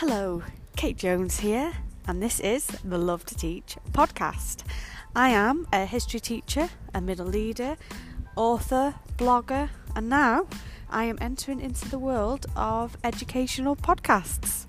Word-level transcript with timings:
Hello, 0.00 0.42
Kate 0.76 0.98
Jones 0.98 1.40
here, 1.40 1.72
and 2.06 2.22
this 2.22 2.38
is 2.40 2.66
the 2.84 2.98
Love 2.98 3.24
to 3.24 3.34
Teach 3.34 3.78
podcast. 3.92 4.62
I 5.14 5.30
am 5.30 5.66
a 5.72 5.86
history 5.86 6.20
teacher, 6.20 6.68
a 6.92 7.00
middle 7.00 7.24
leader, 7.24 7.78
author, 8.36 8.96
blogger, 9.16 9.70
and 9.94 10.10
now 10.10 10.48
I 10.90 11.04
am 11.04 11.16
entering 11.18 11.62
into 11.62 11.88
the 11.88 11.98
world 11.98 12.44
of 12.54 12.98
educational 13.04 13.74
podcasts. 13.74 14.66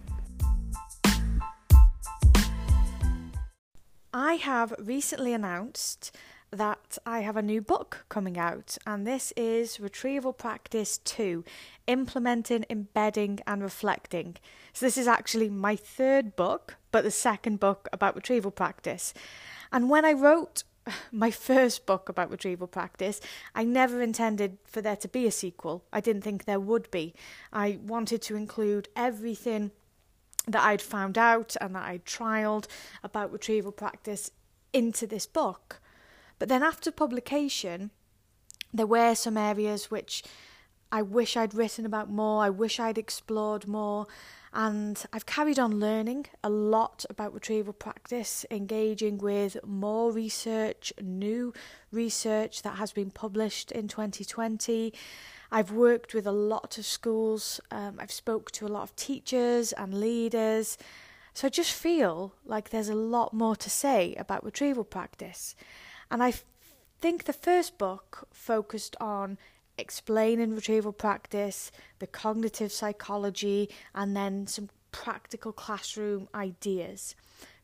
I 4.13 4.35
have 4.35 4.73
recently 4.80 5.34
announced 5.34 6.16
that 6.89 6.97
I 7.05 7.19
have 7.19 7.38
a 7.38 7.41
new 7.41 7.61
book 7.61 8.05
coming 8.09 8.38
out, 8.38 8.77
and 8.85 9.05
this 9.05 9.33
is 9.35 9.79
Retrieval 9.79 10.34
Practice 10.34 10.99
2 10.99 11.43
Implementing, 11.88 12.66
Embedding, 12.70 13.39
and 13.48 13.62
Reflecting. 13.62 14.38
So, 14.73 14.85
this 14.85 14.98
is 14.98 15.07
actually 15.07 15.49
my 15.49 15.76
third 15.76 16.35
book, 16.35 16.76
but 16.91 17.03
the 17.03 17.12
second 17.12 17.59
book 17.59 17.89
about 17.91 18.15
retrieval 18.15 18.52
practice. 18.52 19.13
And 19.71 19.89
when 19.89 20.05
I 20.05 20.13
wrote 20.13 20.63
my 21.12 21.31
first 21.31 21.85
book 21.85 22.09
about 22.09 22.31
retrieval 22.31 22.67
practice, 22.67 23.20
I 23.55 23.63
never 23.63 24.01
intended 24.01 24.57
for 24.65 24.81
there 24.81 24.98
to 24.98 25.07
be 25.07 25.26
a 25.26 25.31
sequel. 25.31 25.84
I 25.91 25.99
didn't 25.99 26.21
think 26.21 26.45
there 26.45 26.59
would 26.59 26.90
be. 26.91 27.13
I 27.51 27.79
wanted 27.85 28.21
to 28.23 28.35
include 28.35 28.88
everything 28.95 29.71
that 30.48 30.63
I'd 30.63 30.81
found 30.81 31.17
out 31.17 31.57
and 31.59 31.76
that 31.76 31.84
I'd 31.84 32.05
trialed 32.05 32.67
about 33.04 33.34
retrieval 33.34 33.71
practice 33.71 34.31
into 34.73 35.05
this 35.05 35.26
book. 35.26 35.81
But 36.40 36.50
then 36.50 36.64
after 36.64 36.91
publication, 36.91 37.91
there 38.73 38.88
were 38.88 39.16
some 39.16 39.38
areas 39.38 39.90
which 39.90 40.23
I 40.91 41.02
wish 41.02 41.36
I'd 41.36 41.54
written 41.54 41.86
about 41.86 42.10
more, 42.10 42.44
I 42.44 42.49
wish 42.49 42.79
I'd 42.79 42.98
explored 42.98 43.68
more, 43.68 44.07
and 44.54 45.04
I've 45.12 45.26
carried 45.26 45.60
on 45.60 45.79
learning 45.79 46.27
a 46.44 46.49
lot 46.49 47.05
about 47.10 47.34
retrieval 47.34 47.74
practice, 47.74 48.46
engaging 48.49 49.18
with 49.18 49.57
more 49.66 50.12
research, 50.12 50.94
new 51.02 51.54
research 51.91 52.62
that 52.62 52.77
has 52.77 52.94
been 52.94 53.12
published 53.12 53.72
in 53.72 53.88
2020. 53.88 54.94
I've 55.51 55.72
worked 55.72 56.13
with 56.13 56.26
a 56.26 56.32
lot 56.32 56.77
of 56.77 56.85
schools, 56.85 57.60
um, 57.72 57.98
I've 57.99 58.12
spoke 58.12 58.51
to 58.51 58.66
a 58.66 58.70
lot 58.70 58.84
of 58.84 58.96
teachers 58.96 59.74
and 59.74 59.99
leaders. 59.99 60.77
So 61.34 61.48
I 61.48 61.49
just 61.49 61.74
feel 61.74 62.34
like 62.46 62.70
there's 62.70 62.90
a 62.90 62.96
lot 62.96 63.34
more 63.34 63.55
to 63.57 63.70
say 63.70 64.16
about 64.16 64.44
retrieval 64.44 64.85
practice. 64.85 65.56
And 66.09 66.24
I 66.24 66.34
think 67.00 67.24
the 67.24 67.34
first 67.34 67.78
book 67.78 68.28
focused 68.31 68.96
on 69.00 69.38
explaining 69.78 70.56
retrieval 70.56 70.94
practice, 70.94 71.72
the 72.00 72.08
cognitive 72.08 72.72
psychology, 72.72 73.69
and 73.94 74.16
then 74.16 74.47
some 74.47 74.69
practical 74.91 75.52
classroom 75.52 76.28
ideas. 76.34 77.16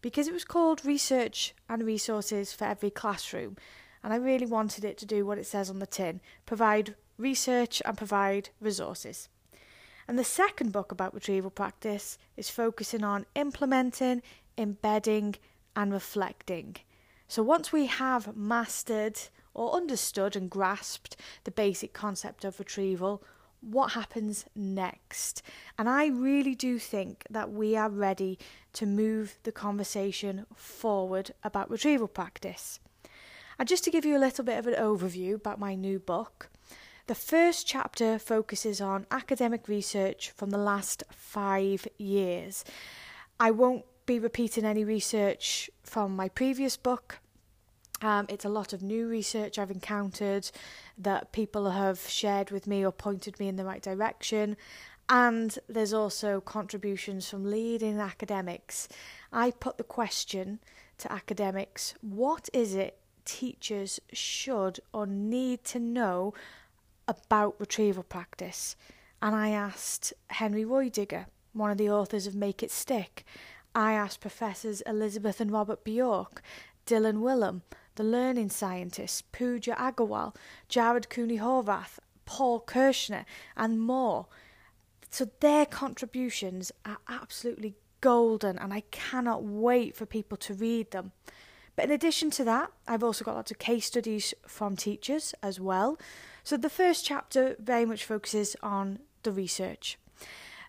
Because 0.01 0.27
it 0.27 0.33
was 0.33 0.45
called 0.45 0.85
Research 0.85 1.55
and 1.69 1.83
Resources 1.83 2.53
for 2.53 2.65
Every 2.65 2.89
Classroom, 2.89 3.57
and 4.03 4.11
I 4.13 4.17
really 4.17 4.45
wanted 4.45 4.83
it 4.83 4.97
to 4.99 5.05
do 5.05 5.25
what 5.25 5.37
it 5.37 5.45
says 5.45 5.69
on 5.69 5.79
the 5.79 5.87
tin 5.87 6.19
provide 6.45 6.95
research 7.17 7.81
and 7.85 7.97
provide 7.97 8.49
resources. 8.59 9.29
And 10.07 10.19
the 10.19 10.25
second 10.25 10.73
book 10.73 10.91
about 10.91 11.13
retrieval 11.13 11.49
practice 11.49 12.17
is 12.35 12.49
focusing 12.49 13.03
on 13.03 13.25
implementing, 13.35 14.21
embedding, 14.57 15.35
and 15.75 15.93
reflecting. 15.93 16.75
So 17.33 17.41
once 17.41 17.71
we 17.71 17.87
have 17.87 18.37
mastered 18.37 19.19
or 19.55 19.73
understood 19.73 20.35
and 20.35 20.51
grasped 20.51 21.15
the 21.45 21.49
basic 21.49 21.91
concept 21.91 22.45
of 22.45 22.59
retrieval, 22.59 23.23
what 23.59 23.93
happens 23.93 24.45
next? 24.53 25.41
And 25.79 25.89
I 25.89 26.09
really 26.09 26.53
do 26.53 26.77
think 26.77 27.25
that 27.31 27.51
we 27.51 27.75
are 27.75 27.89
ready 27.89 28.37
to 28.73 28.85
move 28.85 29.39
the 29.41 29.51
conversation 29.51 30.45
forward 30.53 31.31
about 31.43 31.71
retrieval 31.71 32.07
practice. 32.07 32.79
And 33.57 33.67
just 33.67 33.83
to 33.85 33.89
give 33.89 34.05
you 34.05 34.15
a 34.15 34.19
little 34.19 34.45
bit 34.45 34.59
of 34.59 34.67
an 34.67 34.75
overview 34.75 35.33
about 35.33 35.59
my 35.59 35.73
new 35.73 35.97
book, 35.97 36.51
the 37.07 37.15
first 37.15 37.65
chapter 37.65 38.19
focuses 38.19 38.79
on 38.79 39.07
academic 39.09 39.67
research 39.67 40.29
from 40.29 40.51
the 40.51 40.59
last 40.59 41.01
five 41.09 41.87
years. 41.97 42.63
I 43.39 43.49
won't 43.49 43.85
be 44.05 44.19
repeating 44.19 44.65
any 44.65 44.83
research 44.83 45.71
from 45.81 46.15
my 46.15 46.29
previous 46.29 46.77
book. 46.77 47.17
Um, 48.03 48.25
it's 48.27 48.43
a 48.43 48.49
lot 48.49 48.73
of 48.73 48.83
new 48.83 49.07
research 49.07 49.57
I've 49.57 49.71
encountered 49.71 50.51
that 50.97 51.31
people 51.31 51.71
have 51.71 52.01
shared 52.01 52.51
with 52.51 52.67
me 52.67 52.85
or 52.85 52.91
pointed 52.91 53.39
me 53.39 53.47
in 53.47 53.55
the 53.55 53.63
right 53.63 53.81
direction. 53.81 54.57
And 55.07 55.57
there's 55.69 55.93
also 55.93 56.41
contributions 56.41 57.29
from 57.29 57.49
leading 57.49 57.99
academics. 57.99 58.89
I 59.31 59.51
put 59.51 59.77
the 59.77 59.85
question 59.85 60.59
to 60.97 61.11
academics 61.11 61.93
what 62.01 62.49
is 62.51 62.75
it 62.75 62.97
teachers 63.23 64.01
should 64.11 64.81
or 64.91 65.07
need 65.07 65.63
to 65.63 65.79
know 65.79 66.33
about 67.07 67.55
retrieval 67.57 68.03
practice? 68.03 68.75
And 69.21 69.33
I 69.33 69.49
asked 69.49 70.13
Henry 70.27 70.65
Roediger, 70.65 71.27
one 71.53 71.71
of 71.71 71.77
the 71.77 71.89
authors 71.89 72.27
of 72.27 72.35
Make 72.35 72.61
It 72.61 72.71
Stick. 72.71 73.23
I 73.73 73.93
asked 73.93 74.19
Professors 74.19 74.81
Elizabeth 74.81 75.39
and 75.39 75.51
Robert 75.51 75.85
Bjork, 75.85 76.41
Dylan 76.85 77.21
Wiliam, 77.21 77.61
the 77.95 78.03
learning 78.03 78.49
scientists, 78.49 79.21
Pooja 79.21 79.75
Agarwal, 79.75 80.35
Jared 80.67 81.09
Cooney 81.09 81.37
Horvath, 81.37 81.99
Paul 82.25 82.59
Kirschner, 82.59 83.25
and 83.55 83.79
more. 83.79 84.27
So 85.09 85.29
their 85.39 85.65
contributions 85.65 86.71
are 86.85 86.97
absolutely 87.07 87.75
golden, 88.01 88.57
and 88.57 88.73
I 88.73 88.83
cannot 88.91 89.43
wait 89.43 89.95
for 89.95 90.05
people 90.05 90.37
to 90.39 90.53
read 90.53 90.91
them. 90.91 91.11
But 91.75 91.85
in 91.85 91.91
addition 91.91 92.29
to 92.31 92.43
that, 92.43 92.71
I've 92.87 93.03
also 93.03 93.25
got 93.25 93.35
lots 93.35 93.51
of 93.51 93.59
case 93.59 93.85
studies 93.85 94.33
from 94.45 94.75
teachers 94.75 95.33
as 95.41 95.59
well. 95.59 95.97
So 96.43 96.57
the 96.57 96.69
first 96.69 97.05
chapter 97.05 97.55
very 97.59 97.85
much 97.85 98.05
focuses 98.05 98.55
on 98.61 98.99
the 99.23 99.31
research. 99.31 99.97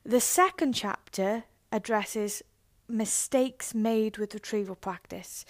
The 0.04 0.20
second 0.20 0.74
chapter 0.74 1.44
addresses 1.72 2.42
mistakes 2.88 3.74
made 3.74 4.18
with 4.18 4.34
retrieval 4.34 4.76
practice. 4.76 5.44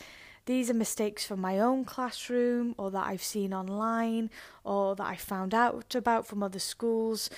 These 0.47 0.69
are 0.69 0.75
mistakes 0.75 1.25
from 1.25 1.41
my 1.41 1.59
own 1.59 1.87
classroom 1.87 2.75
or 2.77 2.91
that 2.91 3.07
I've 3.07 3.23
seen 3.23 3.55
online 3.55 4.29
or 4.63 4.95
that 4.95 5.07
I 5.07 5.17
found 5.17 5.55
out 5.55 5.95
about 5.95 6.27
from 6.27 6.43
other 6.43 6.59
schools. 6.59 7.31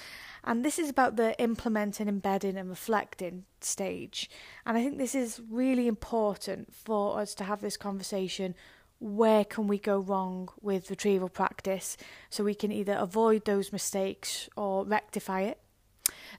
And 0.43 0.65
this 0.65 0.79
is 0.79 0.91
about 0.91 1.15
the 1.17 1.39
implementing, 1.41 2.09
embedding, 2.09 2.57
and 2.57 2.69
reflecting 2.69 3.45
stage. 3.61 4.29
And 4.65 4.77
I 4.77 4.83
think 4.83 4.99
this 4.99 5.15
is 5.15 5.41
really 5.49 5.87
important 5.87 6.75
for 6.75 7.21
us 7.21 7.33
to 7.35 7.45
have 7.45 7.61
this 7.61 7.77
conversation. 7.77 8.57
Where 8.99 9.45
can 9.45 9.69
we 9.69 9.79
go 9.79 9.99
wrong 9.99 10.49
with 10.61 10.91
retrieval 10.91 11.29
practice 11.29 11.97
so 12.29 12.43
we 12.43 12.55
can 12.55 12.73
either 12.73 12.95
avoid 12.95 13.45
those 13.45 13.73
mistakes 13.73 14.49
or 14.57 14.85
rectify 14.85 15.43
it? 15.43 15.61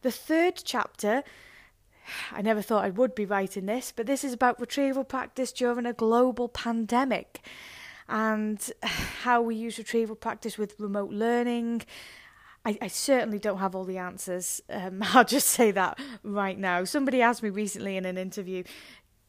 The 0.02 0.12
third 0.12 0.62
chapter 0.64 1.24
I 2.32 2.42
never 2.42 2.62
thought 2.62 2.86
I 2.86 2.90
would 2.90 3.16
be 3.16 3.26
writing 3.26 3.66
this, 3.66 3.94
but 3.96 4.06
this 4.06 4.24
is 4.24 4.34
about 4.34 4.60
retrieval 4.60 5.04
practice 5.04 5.52
during 5.52 5.86
a 5.86 5.94
global 5.94 6.50
pandemic 6.50 7.42
and 8.10 8.72
how 8.84 9.42
we 9.42 9.56
use 9.56 9.78
retrieval 9.78 10.16
practice 10.16 10.58
with 10.58 10.80
remote 10.80 11.12
learning. 11.12 11.84
I, 12.66 12.78
I 12.82 12.88
certainly 12.88 13.40
don't 13.40 13.60
have 13.60 13.76
all 13.76 13.86
the 13.86 13.98
answers. 13.98 14.62
Um, 14.70 15.02
I'll 15.14 15.26
just 15.26 15.48
say 15.48 15.72
that 15.72 16.00
right 16.24 16.58
now. 16.58 16.84
Somebody 16.84 17.22
asked 17.22 17.44
me 17.44 17.50
recently 17.50 17.98
in 17.98 18.06
an 18.06 18.18
interview, 18.18 18.64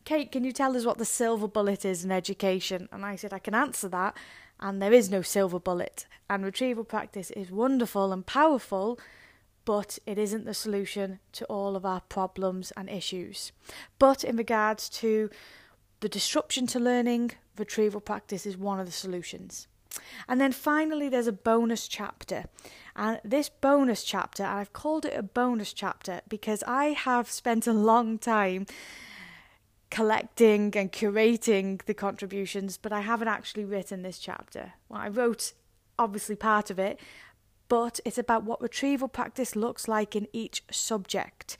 Kate, 0.05 0.33
can 0.33 0.43
you 0.43 0.53
tell 0.53 0.77
us 0.77 0.87
what 0.87 0.99
the 0.99 1.05
silver 1.05 1.47
bullet 1.47 1.85
is 1.85 2.05
in 2.05 2.11
education? 2.11 2.89
And 2.93 3.05
I 3.05 3.17
said, 3.17 3.33
I 3.33 3.39
can 3.39 3.55
answer 3.55 3.89
that. 3.89 4.17
And 4.61 4.83
there 4.83 4.93
is 4.93 5.11
no 5.11 5.23
silver 5.23 5.61
bullet. 5.61 6.07
And 6.29 6.45
retrieval 6.45 6.85
practice 6.85 7.31
is 7.33 7.51
wonderful 7.51 8.13
and 8.13 8.27
powerful 8.27 8.99
but 9.69 9.99
it 10.07 10.17
isn't 10.17 10.47
the 10.47 10.55
solution 10.55 11.19
to 11.31 11.45
all 11.45 11.77
of 11.77 11.85
our 11.85 12.01
problems 12.01 12.73
and 12.75 12.89
issues. 12.89 13.53
But 13.99 14.25
in 14.25 14.35
regards 14.35 14.89
to 15.01 15.29
the 16.01 16.09
disruption 16.09 16.67
to 16.69 16.81
learning, 16.81 17.33
retrieval 17.59 18.01
practice 18.01 18.47
is 18.47 18.57
one 18.57 18.81
of 18.81 18.87
the 18.87 18.93
solutions. 18.93 19.67
And 20.27 20.41
then 20.41 20.53
finally, 20.53 21.11
there's 21.11 21.27
a 21.27 21.33
bonus 21.33 21.87
chapter. 21.87 22.47
And 22.97 23.21
this 23.23 23.51
bonus 23.51 24.05
chapter, 24.05 24.43
and 24.43 24.59
I've 24.59 24.73
called 24.73 25.05
it 25.05 25.13
a 25.15 25.23
bonus 25.23 25.75
chapter 25.75 26.23
because 26.31 26.65
I 26.67 26.87
have 26.87 27.31
spent 27.31 27.67
a 27.67 27.75
long 27.75 28.17
time 28.17 28.65
collecting 29.91 30.75
and 30.79 30.91
curating 30.91 31.85
the 31.85 31.93
contributions, 31.93 32.79
but 32.79 32.91
I 32.95 33.01
haven't 33.01 33.29
actually 33.29 33.67
written 33.67 34.01
this 34.01 34.19
chapter. 34.19 34.73
Well, 34.89 35.03
I 35.03 35.09
wrote 35.09 35.53
obviously 35.99 36.37
part 36.37 36.71
of 36.71 36.79
it, 36.79 36.99
but 37.69 38.01
it's 38.05 38.19
about 38.19 38.45
what 38.45 38.61
retrieval 38.61 39.09
practice 39.09 39.55
looks 39.55 39.89
like 39.89 40.17
in 40.17 40.27
each 40.33 40.63
subject. 40.71 41.59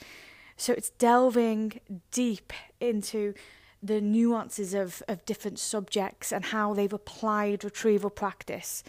So 0.57 0.73
it's 0.73 0.91
delving 0.91 1.81
deep 2.11 2.53
into 2.81 3.35
the 3.83 4.01
nuances 4.01 4.75
of, 4.75 5.03
of 5.07 5.25
different 5.25 5.59
subjects 5.59 6.33
and 6.33 6.47
how 6.47 6.75
they've 6.75 6.93
applied 6.93 7.63
retrieval 7.63 8.11
practice. 8.11 8.83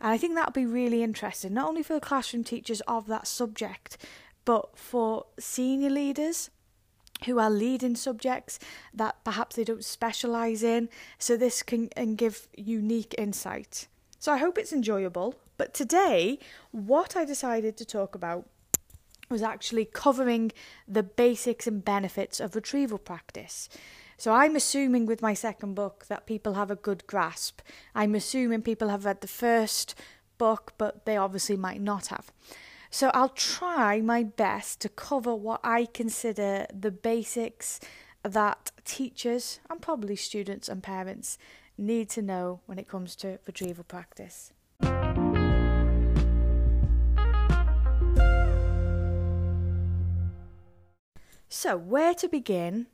And 0.00 0.12
I 0.12 0.18
think 0.18 0.34
that'll 0.34 0.52
be 0.52 0.66
really 0.66 1.02
interesting, 1.02 1.54
not 1.54 1.68
only 1.68 1.82
for 1.82 1.94
the 1.94 2.00
classroom 2.00 2.44
teachers 2.44 2.80
of 2.82 3.06
that 3.08 3.26
subject, 3.26 3.96
but 4.44 4.78
for 4.78 5.26
senior 5.38 5.90
leaders 5.90 6.50
who 7.24 7.38
are 7.38 7.50
leading 7.50 7.96
subjects 7.96 8.58
that 8.94 9.16
perhaps 9.24 9.56
they 9.56 9.64
don't 9.64 9.84
specialize 9.84 10.62
in. 10.62 10.88
So 11.18 11.36
this 11.36 11.62
can 11.62 11.88
and 11.96 12.16
give 12.16 12.46
unique 12.56 13.14
insight. 13.18 13.88
So 14.18 14.32
I 14.32 14.38
hope 14.38 14.58
it's 14.58 14.72
enjoyable. 14.72 15.34
But 15.56 15.74
today, 15.74 16.38
what 16.70 17.16
I 17.16 17.24
decided 17.24 17.76
to 17.76 17.84
talk 17.84 18.14
about 18.14 18.48
was 19.28 19.42
actually 19.42 19.84
covering 19.84 20.52
the 20.86 21.02
basics 21.02 21.66
and 21.66 21.84
benefits 21.84 22.38
of 22.38 22.54
retrieval 22.54 22.98
practice. 22.98 23.68
So 24.16 24.32
I'm 24.32 24.56
assuming 24.56 25.04
with 25.04 25.20
my 25.20 25.34
second 25.34 25.74
book 25.74 26.06
that 26.08 26.26
people 26.26 26.54
have 26.54 26.70
a 26.70 26.76
good 26.76 27.06
grasp. 27.06 27.60
I'm 27.94 28.14
assuming 28.14 28.62
people 28.62 28.88
have 28.88 29.04
read 29.04 29.20
the 29.20 29.28
first 29.28 29.94
book, 30.38 30.72
but 30.78 31.04
they 31.04 31.16
obviously 31.16 31.56
might 31.56 31.80
not 31.80 32.06
have. 32.06 32.30
So 32.90 33.10
I'll 33.12 33.30
try 33.30 34.00
my 34.00 34.22
best 34.22 34.80
to 34.80 34.88
cover 34.88 35.34
what 35.34 35.60
I 35.64 35.86
consider 35.86 36.66
the 36.72 36.90
basics 36.90 37.80
that 38.22 38.70
teachers 38.84 39.60
and 39.68 39.82
probably 39.82 40.16
students 40.16 40.68
and 40.68 40.82
parents 40.82 41.36
need 41.76 42.08
to 42.10 42.22
know 42.22 42.60
when 42.66 42.78
it 42.78 42.88
comes 42.88 43.16
to 43.16 43.38
retrieval 43.46 43.84
practice. 43.84 44.52
So, 51.48 51.76
where 51.76 52.12
to 52.14 52.28
begin 52.28 52.88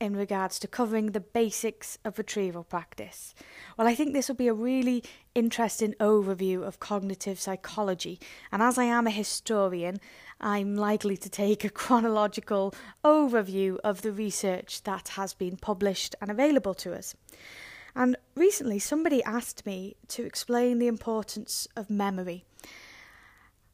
in 0.00 0.16
regards 0.16 0.58
to 0.58 0.66
covering 0.66 1.12
the 1.12 1.20
basics 1.20 1.98
of 2.06 2.16
retrieval 2.16 2.64
practice? 2.64 3.34
Well, 3.76 3.86
I 3.86 3.94
think 3.94 4.14
this 4.14 4.28
will 4.28 4.34
be 4.34 4.48
a 4.48 4.54
really 4.54 5.04
interesting 5.34 5.94
overview 6.00 6.66
of 6.66 6.80
cognitive 6.80 7.38
psychology, 7.38 8.18
and 8.50 8.62
as 8.62 8.78
I 8.78 8.84
am 8.84 9.06
a 9.06 9.10
historian, 9.10 10.00
I'm 10.40 10.74
likely 10.74 11.18
to 11.18 11.28
take 11.28 11.64
a 11.64 11.68
chronological 11.82 12.74
overview 13.04 13.78
of 13.84 14.00
the 14.00 14.12
research 14.12 14.84
that 14.84 15.08
has 15.08 15.34
been 15.34 15.58
published 15.58 16.14
and 16.22 16.30
available 16.30 16.74
to 16.74 16.94
us. 16.94 17.14
And 17.94 18.16
recently, 18.34 18.78
somebody 18.78 19.22
asked 19.22 19.66
me 19.66 19.96
to 20.08 20.24
explain 20.24 20.78
the 20.78 20.86
importance 20.88 21.68
of 21.76 21.90
memory. 21.90 22.46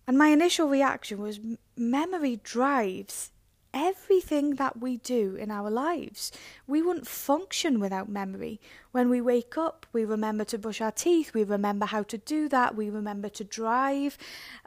And 0.09 0.19
my 0.19 0.29
initial 0.29 0.69
reaction 0.69 1.21
was 1.21 1.39
memory 1.77 2.41
drives 2.43 3.31
everything 3.75 4.55
that 4.57 4.81
we 4.81 4.97
do 4.99 5.37
in 5.37 5.51
our 5.51 5.71
lives. 5.71 6.33
We 6.67 6.83
wouldn't 6.83 7.07
function 7.07 7.81
without 7.81 8.09
memory. 8.09 8.61
When 8.93 9.09
we 9.09 9.21
wake 9.21 9.59
up, 9.59 9.87
we 9.93 10.05
remember 10.05 10.45
to 10.45 10.59
brush 10.59 10.81
our 10.81 10.93
teeth, 10.93 11.35
we 11.35 11.45
remember 11.45 11.87
how 11.87 12.03
to 12.05 12.19
do 12.19 12.49
that, 12.49 12.77
we 12.77 12.91
remember 12.91 13.29
to 13.31 13.45
drive 13.45 14.19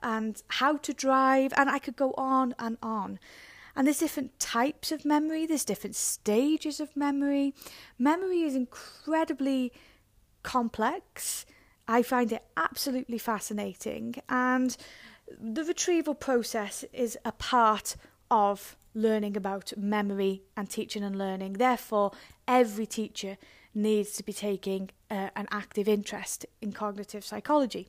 and 0.02 0.42
how 0.48 0.78
to 0.78 0.94
drive, 0.94 1.54
and 1.58 1.70
I 1.70 1.80
could 1.80 1.96
go 1.96 2.14
on 2.18 2.56
and 2.60 2.78
on. 2.82 3.20
And 3.76 3.88
there's 3.88 4.00
different 4.00 4.40
types 4.40 4.92
of 4.92 5.06
memory, 5.06 5.46
there's 5.46 5.66
different 5.66 5.96
stages 5.96 6.80
of 6.80 6.96
memory. 6.96 7.54
Memory 7.98 8.42
is 8.42 8.56
incredibly 8.56 9.72
complex. 10.44 11.46
I 11.88 12.04
find 12.04 12.32
it 12.32 12.44
absolutely 12.56 13.18
fascinating, 13.18 14.16
and 14.30 14.76
the 15.40 15.64
retrieval 15.64 16.16
process 16.16 16.84
is 16.94 17.18
a 17.26 17.32
part 17.32 17.96
of 18.30 18.78
learning 18.94 19.38
about 19.38 19.74
memory 19.78 20.44
and 20.56 20.70
teaching 20.70 21.04
and 21.04 21.18
learning. 21.18 21.54
Therefore, 21.54 22.12
every 22.48 22.86
teacher 22.86 23.38
needs 23.74 24.12
to 24.14 24.24
be 24.24 24.34
taking 24.34 24.90
uh, 25.10 25.30
an 25.36 25.48
active 25.52 25.88
interest 25.88 26.46
in 26.62 26.74
cognitive 26.74 27.24
psychology. 27.24 27.88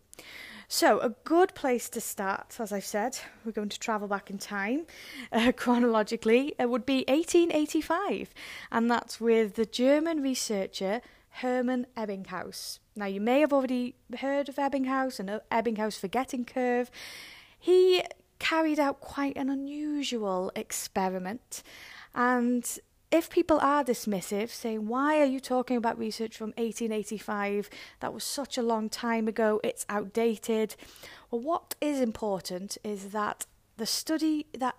So, 0.68 1.00
a 1.00 1.10
good 1.10 1.54
place 1.54 1.88
to 1.90 2.00
start, 2.00 2.56
as 2.58 2.72
I've 2.72 2.84
said, 2.84 3.18
we're 3.44 3.52
going 3.52 3.68
to 3.68 3.78
travel 3.78 4.08
back 4.08 4.30
in 4.30 4.38
time 4.38 4.86
uh, 5.32 5.52
chronologically, 5.52 6.54
it 6.58 6.70
would 6.70 6.86
be 6.86 7.04
1885, 7.08 8.30
and 8.70 8.90
that's 8.90 9.20
with 9.20 9.54
the 9.54 9.66
German 9.66 10.22
researcher 10.22 11.02
Hermann 11.36 11.86
Ebbinghaus. 11.96 12.78
Now, 12.94 13.06
you 13.06 13.20
may 13.20 13.40
have 13.40 13.52
already 13.52 13.96
heard 14.20 14.48
of 14.48 14.56
Ebbinghaus 14.56 15.18
and 15.18 15.40
Ebbinghaus 15.50 15.98
forgetting 15.98 16.44
curve. 16.44 16.90
He 17.58 18.02
carried 18.42 18.80
out 18.80 19.00
quite 19.00 19.36
an 19.36 19.48
unusual 19.48 20.50
experiment. 20.56 21.62
And 22.12 22.68
if 23.12 23.30
people 23.30 23.60
are 23.60 23.84
dismissive, 23.84 24.48
saying, 24.48 24.88
Why 24.88 25.20
are 25.20 25.26
you 25.26 25.38
talking 25.38 25.76
about 25.76 25.96
research 25.96 26.36
from 26.36 26.48
1885? 26.56 27.70
That 28.00 28.12
was 28.12 28.24
such 28.24 28.58
a 28.58 28.62
long 28.62 28.88
time 28.88 29.28
ago, 29.28 29.60
it's 29.62 29.86
outdated. 29.88 30.74
Well, 31.30 31.40
what 31.40 31.76
is 31.80 32.00
important 32.00 32.78
is 32.82 33.10
that 33.10 33.46
the 33.76 33.86
study 33.86 34.46
that 34.58 34.76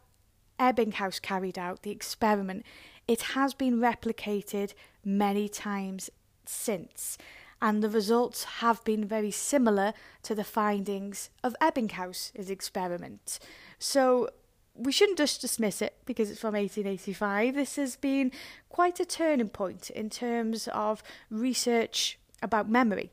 Ebbinghaus 0.60 1.22
carried 1.22 1.58
out, 1.58 1.84
the 1.84 1.92
experiment, 1.92 2.66
it 3.08 3.22
has 3.22 3.54
been 3.54 3.80
replicated 3.80 4.74
many 5.06 5.48
times 5.48 6.10
since 6.46 7.18
and 7.64 7.82
the 7.82 7.90
results 7.90 8.44
have 8.60 8.84
been 8.84 9.06
very 9.06 9.32
similar 9.32 9.94
to 10.22 10.36
the 10.36 10.44
findings 10.44 11.30
of 11.42 11.56
Ebbinghaus's 11.62 12.50
experiment. 12.50 13.40
So 13.80 14.30
we 14.76 14.92
shouldn't 14.92 15.18
just 15.18 15.40
dismiss 15.40 15.82
it 15.82 15.96
because 16.06 16.30
it's 16.30 16.42
from 16.42 16.56
1885. 16.56 17.56
This 17.56 17.78
has 17.78 17.96
been 17.96 18.34
quite 18.68 19.00
a 19.00 19.06
turning 19.06 19.48
point 19.48 19.90
in 19.90 20.10
terms 20.10 20.68
of 20.74 21.02
research 21.30 22.20
about 22.42 22.70
memory. 22.70 23.12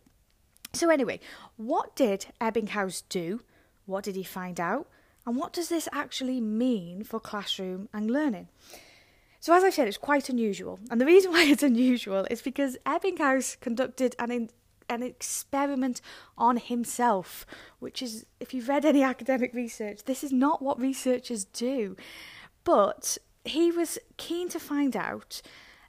So, 0.73 0.91
anyway, 0.91 1.21
what 1.57 1.95
did 1.95 2.27
Ebbinghaus 2.41 3.05
do? 3.09 3.43
What 3.87 4.03
did 4.03 4.17
he 4.17 4.25
find 4.25 4.59
out? 4.59 4.89
And 5.27 5.37
what 5.37 5.53
does 5.53 5.69
this 5.69 5.89
actually 5.93 6.41
mean 6.41 7.05
for 7.05 7.21
classroom 7.21 7.89
and 7.93 8.11
learning? 8.11 8.49
So, 9.41 9.55
as 9.55 9.65
I 9.65 9.71
said, 9.71 9.89
it's 9.89 9.97
quite 9.97 10.29
unusual. 10.29 10.79
And 10.91 11.01
the 11.01 11.07
reason 11.07 11.33
why 11.33 11.45
it's 11.45 11.63
unusual 11.63 12.27
is 12.31 12.43
because 12.43 12.77
Ebbinghaus 12.87 13.59
conducted 13.61 14.15
an, 14.19 14.31
in, 14.31 14.51
an 14.89 15.03
experiment 15.03 16.01
on 16.37 16.59
himself, 16.59 17.47
which 17.79 18.03
is, 18.03 18.27
if 18.39 18.53
you've 18.53 18.69
read 18.69 18.85
any 18.85 19.03
academic 19.15 19.55
research, 19.55 20.05
this 20.05 20.23
is 20.23 20.33
not 20.33 20.63
what 20.63 20.81
researchers 20.81 21.45
do. 21.47 21.97
But 22.65 23.17
he 23.45 23.73
was 23.73 23.99
keen 24.19 24.51
to 24.51 24.61
find 24.61 24.95
out 24.95 25.41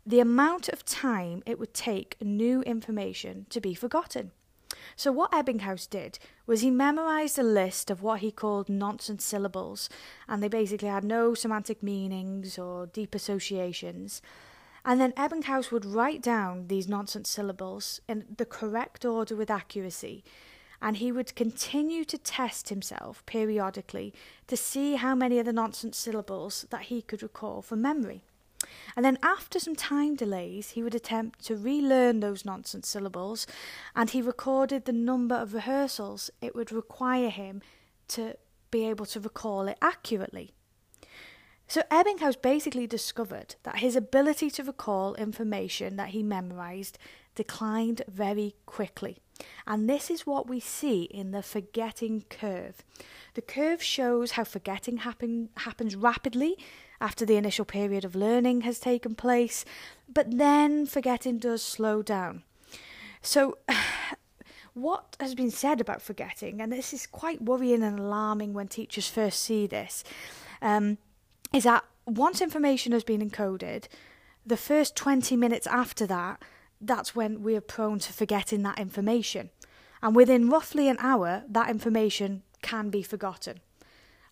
the 0.06 0.22
amount 0.22 0.70
of 0.70 0.86
time 0.86 1.44
it 1.46 1.60
would 1.60 1.74
take 1.74 2.16
new 2.22 2.62
information 2.62 3.46
to 3.50 3.60
be 3.60 3.74
forgotten. 3.74 4.32
So, 4.96 5.12
what 5.12 5.32
Ebbinghaus 5.32 5.90
did 5.90 6.20
was 6.46 6.62
he 6.62 6.72
memorized 6.72 7.38
a 7.40 7.44
list 7.44 7.90
of 7.90 8.02
what 8.02 8.20
he 8.20 8.32
called 8.32 8.70
nonsense 8.70 9.24
syllables, 9.24 9.90
and 10.28 10.42
they 10.42 10.48
basically 10.48 10.88
had 10.88 11.04
no 11.04 11.34
semantic 11.34 11.82
meanings 11.82 12.58
or 12.58 12.88
deep 12.88 13.16
associations. 13.16 14.22
And 14.84 15.00
then 15.00 15.12
Ebbinghaus 15.14 15.72
would 15.72 15.86
write 15.86 16.22
down 16.22 16.68
these 16.68 16.88
nonsense 16.88 17.30
syllables 17.30 18.02
in 18.08 18.26
the 18.38 18.46
correct 18.46 19.06
order 19.06 19.36
with 19.36 19.52
accuracy, 19.52 20.24
and 20.82 20.98
he 20.98 21.12
would 21.12 21.36
continue 21.36 22.04
to 22.06 22.18
test 22.18 22.70
himself 22.70 23.24
periodically 23.26 24.14
to 24.48 24.58
see 24.58 24.96
how 24.96 25.14
many 25.14 25.38
of 25.38 25.46
the 25.46 25.54
nonsense 25.54 25.98
syllables 25.98 26.66
that 26.72 26.84
he 26.84 27.02
could 27.02 27.22
recall 27.22 27.62
from 27.62 27.82
memory. 27.82 28.24
And 28.96 29.06
then, 29.06 29.18
after 29.24 29.60
some 29.60 29.76
time 29.76 30.16
delays, 30.16 30.72
he 30.72 30.84
would 30.84 30.96
attempt 30.96 31.44
to 31.46 31.56
relearn 31.56 32.20
those 32.20 32.46
nonsense 32.46 32.88
syllables, 32.88 33.48
and 33.96 34.10
he 34.10 34.22
recorded 34.22 34.86
the 34.86 34.94
number 34.94 35.36
of 35.36 35.54
rehearsals 35.54 36.30
it 36.42 36.56
would 36.56 36.72
require 36.72 37.30
him 37.30 37.62
to 38.10 38.36
be 38.70 38.88
able 38.88 39.06
to 39.08 39.20
recall 39.20 39.68
it 39.68 39.78
accurately. 39.82 40.52
So, 41.68 41.84
Ebbinghaus 41.90 42.42
basically 42.42 42.86
discovered 42.86 43.56
that 43.64 43.78
his 43.78 43.96
ability 43.96 44.50
to 44.52 44.64
recall 44.64 45.16
information 45.16 45.96
that 45.96 46.10
he 46.10 46.22
memorized 46.22 46.98
declined 47.36 48.02
very 48.10 48.56
quickly. 48.66 49.20
And 49.66 49.90
this 49.90 50.10
is 50.10 50.28
what 50.28 50.50
we 50.50 50.60
see 50.60 51.04
in 51.04 51.32
the 51.32 51.42
forgetting 51.42 52.26
curve. 52.30 52.84
The 53.36 53.42
curve 53.42 53.82
shows 53.82 54.32
how 54.32 54.44
forgetting 54.44 54.98
happen, 54.98 55.50
happens 55.58 55.96
rapidly 55.96 56.58
after 57.02 57.26
the 57.26 57.36
initial 57.36 57.66
period 57.66 58.06
of 58.06 58.16
learning 58.16 58.62
has 58.62 58.80
taken 58.80 59.16
place, 59.16 59.66
but 60.08 60.38
then 60.38 60.86
forgetting 60.86 61.40
does 61.40 61.62
slow 61.62 62.02
down. 62.02 62.44
So, 63.22 63.58
what 64.74 65.18
has 65.20 65.36
been 65.36 65.52
said 65.52 65.82
about 65.82 66.02
forgetting, 66.02 66.62
and 66.62 66.72
this 66.72 66.94
is 66.94 67.06
quite 67.08 67.42
worrying 67.42 67.84
and 67.84 68.00
alarming 68.00 68.54
when 68.54 68.68
teachers 68.68 69.10
first 69.10 69.42
see 69.42 69.68
this, 69.68 70.04
um, 70.62 70.98
is 71.54 71.64
that 71.64 71.84
once 72.06 72.42
information 72.42 72.92
has 72.92 73.04
been 73.04 73.28
encoded, 73.28 73.88
the 74.46 74.58
first 74.58 74.96
20 74.96 75.36
minutes 75.36 75.68
after 75.68 76.06
that, 76.08 76.42
that's 76.80 77.16
when 77.16 77.44
we 77.44 77.56
are 77.56 77.62
prone 77.62 78.00
to 78.00 78.14
forgetting 78.14 78.64
that 78.64 78.80
information. 78.80 79.50
And 80.02 80.16
within 80.16 80.50
roughly 80.50 80.88
an 80.88 80.98
hour, 81.00 81.44
that 81.48 81.70
information 81.70 82.44
can 82.62 82.90
be 82.90 83.04
forgotten. 83.04 83.60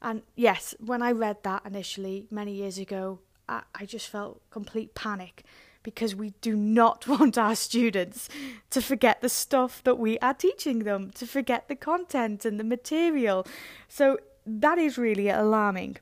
And 0.01 0.21
yes, 0.35 0.75
when 0.79 1.01
I 1.01 1.11
read 1.11 1.43
that 1.43 1.65
initially 1.65 2.27
many 2.31 2.53
years 2.53 2.77
ago, 2.77 3.19
I, 3.47 3.63
I 3.75 3.85
just 3.85 4.07
felt 4.07 4.41
complete 4.49 4.95
panic 4.95 5.43
because 5.83 6.15
we 6.15 6.31
do 6.41 6.55
not 6.55 7.07
want 7.13 7.37
our 7.37 7.55
students 7.55 8.29
to 8.69 8.81
forget 8.81 9.21
the 9.21 9.29
stuff 9.29 9.83
that 9.83 9.97
we 9.97 10.19
are 10.19 10.33
teaching 10.33 10.79
them, 10.79 11.11
to 11.11 11.25
forget 11.25 11.67
the 11.67 11.75
content 11.75 12.45
and 12.45 12.59
the 12.59 12.63
material. 12.63 13.45
So 13.87 14.19
that 14.45 14.77
is 14.77 14.97
really 14.97 15.29
alarming. 15.29 15.97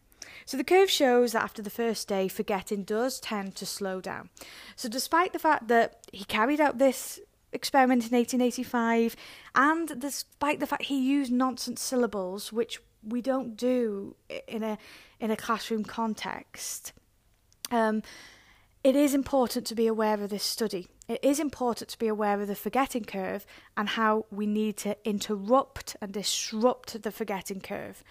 So 0.46 0.56
the 0.56 0.64
curve 0.64 0.90
shows 0.90 1.34
that 1.34 1.44
after 1.44 1.62
the 1.62 1.70
first 1.70 2.08
day, 2.08 2.28
forgetting 2.28 2.84
does 2.84 3.20
tend 3.20 3.56
to 3.56 3.66
slow 3.66 4.00
down. 4.00 4.30
So 4.76 4.88
despite 4.88 5.34
the 5.34 5.40
fact 5.40 5.68
that 5.68 6.08
he 6.14 6.24
carried 6.24 6.62
out 6.62 6.78
this 6.78 7.20
experiment 7.52 8.04
in 8.04 8.18
1885, 8.18 9.16
and 9.56 10.00
despite 10.00 10.60
the 10.60 10.68
fact 10.68 10.84
he 10.84 11.00
used 11.00 11.32
nonsense 11.32 11.82
syllables, 11.82 12.54
which 12.54 12.80
we 13.04 13.22
don't 13.22 13.56
do 13.56 14.16
in 14.48 14.64
a 14.64 14.78
in 15.20 15.32
a 15.32 15.36
classroom 15.36 15.84
context, 15.84 16.94
um, 17.72 18.02
it 18.84 18.96
is 18.96 19.14
important 19.14 19.66
to 19.68 19.76
be 19.76 19.88
aware 19.88 20.22
of 20.22 20.30
this 20.30 20.44
study. 20.44 20.88
It 21.08 21.20
is 21.24 21.40
important 21.40 21.90
to 21.92 22.00
be 22.00 22.08
aware 22.08 22.40
of 22.40 22.48
the 22.48 22.56
forgetting 22.56 23.06
curve 23.06 23.46
and 23.76 23.90
how 23.90 24.26
we 24.30 24.46
need 24.46 24.78
to 24.78 24.98
interrupt 25.06 25.96
and 26.02 26.12
disrupt 26.12 27.02
the 27.02 27.12
forgetting 27.12 27.62
curve 27.62 28.04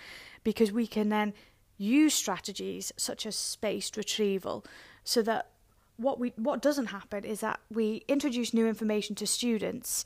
because 0.45 0.73
we 0.73 0.87
can 0.87 1.09
then 1.09 1.35
use 1.79 2.15
strategies 2.15 2.93
such 2.97 3.27
as 3.27 3.37
spaced 3.37 3.97
retrieval 3.97 4.65
so 5.05 5.23
that 5.23 5.51
what 5.97 6.19
we 6.19 6.33
what 6.37 6.63
doesn't 6.63 6.87
happen 6.87 7.25
is 7.25 7.41
that 7.41 7.61
we 7.71 8.03
introduce 8.09 8.53
new 8.53 8.67
information 8.67 9.15
to 9.17 9.27
students 9.27 10.05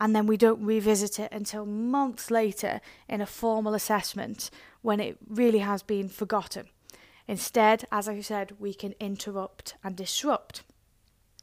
and 0.00 0.16
then 0.16 0.26
we 0.26 0.36
don't 0.36 0.64
revisit 0.64 1.18
it 1.18 1.30
until 1.30 1.66
months 1.66 2.30
later 2.30 2.80
in 3.08 3.20
a 3.20 3.26
formal 3.26 3.74
assessment 3.74 4.50
when 4.82 4.98
it 4.98 5.18
really 5.28 5.58
has 5.58 5.82
been 5.82 6.08
forgotten. 6.08 6.66
Instead, 7.28 7.84
as 7.92 8.08
I 8.08 8.20
said, 8.22 8.56
we 8.58 8.72
can 8.72 8.94
interrupt 8.98 9.74
and 9.84 9.94
disrupt. 9.94 10.62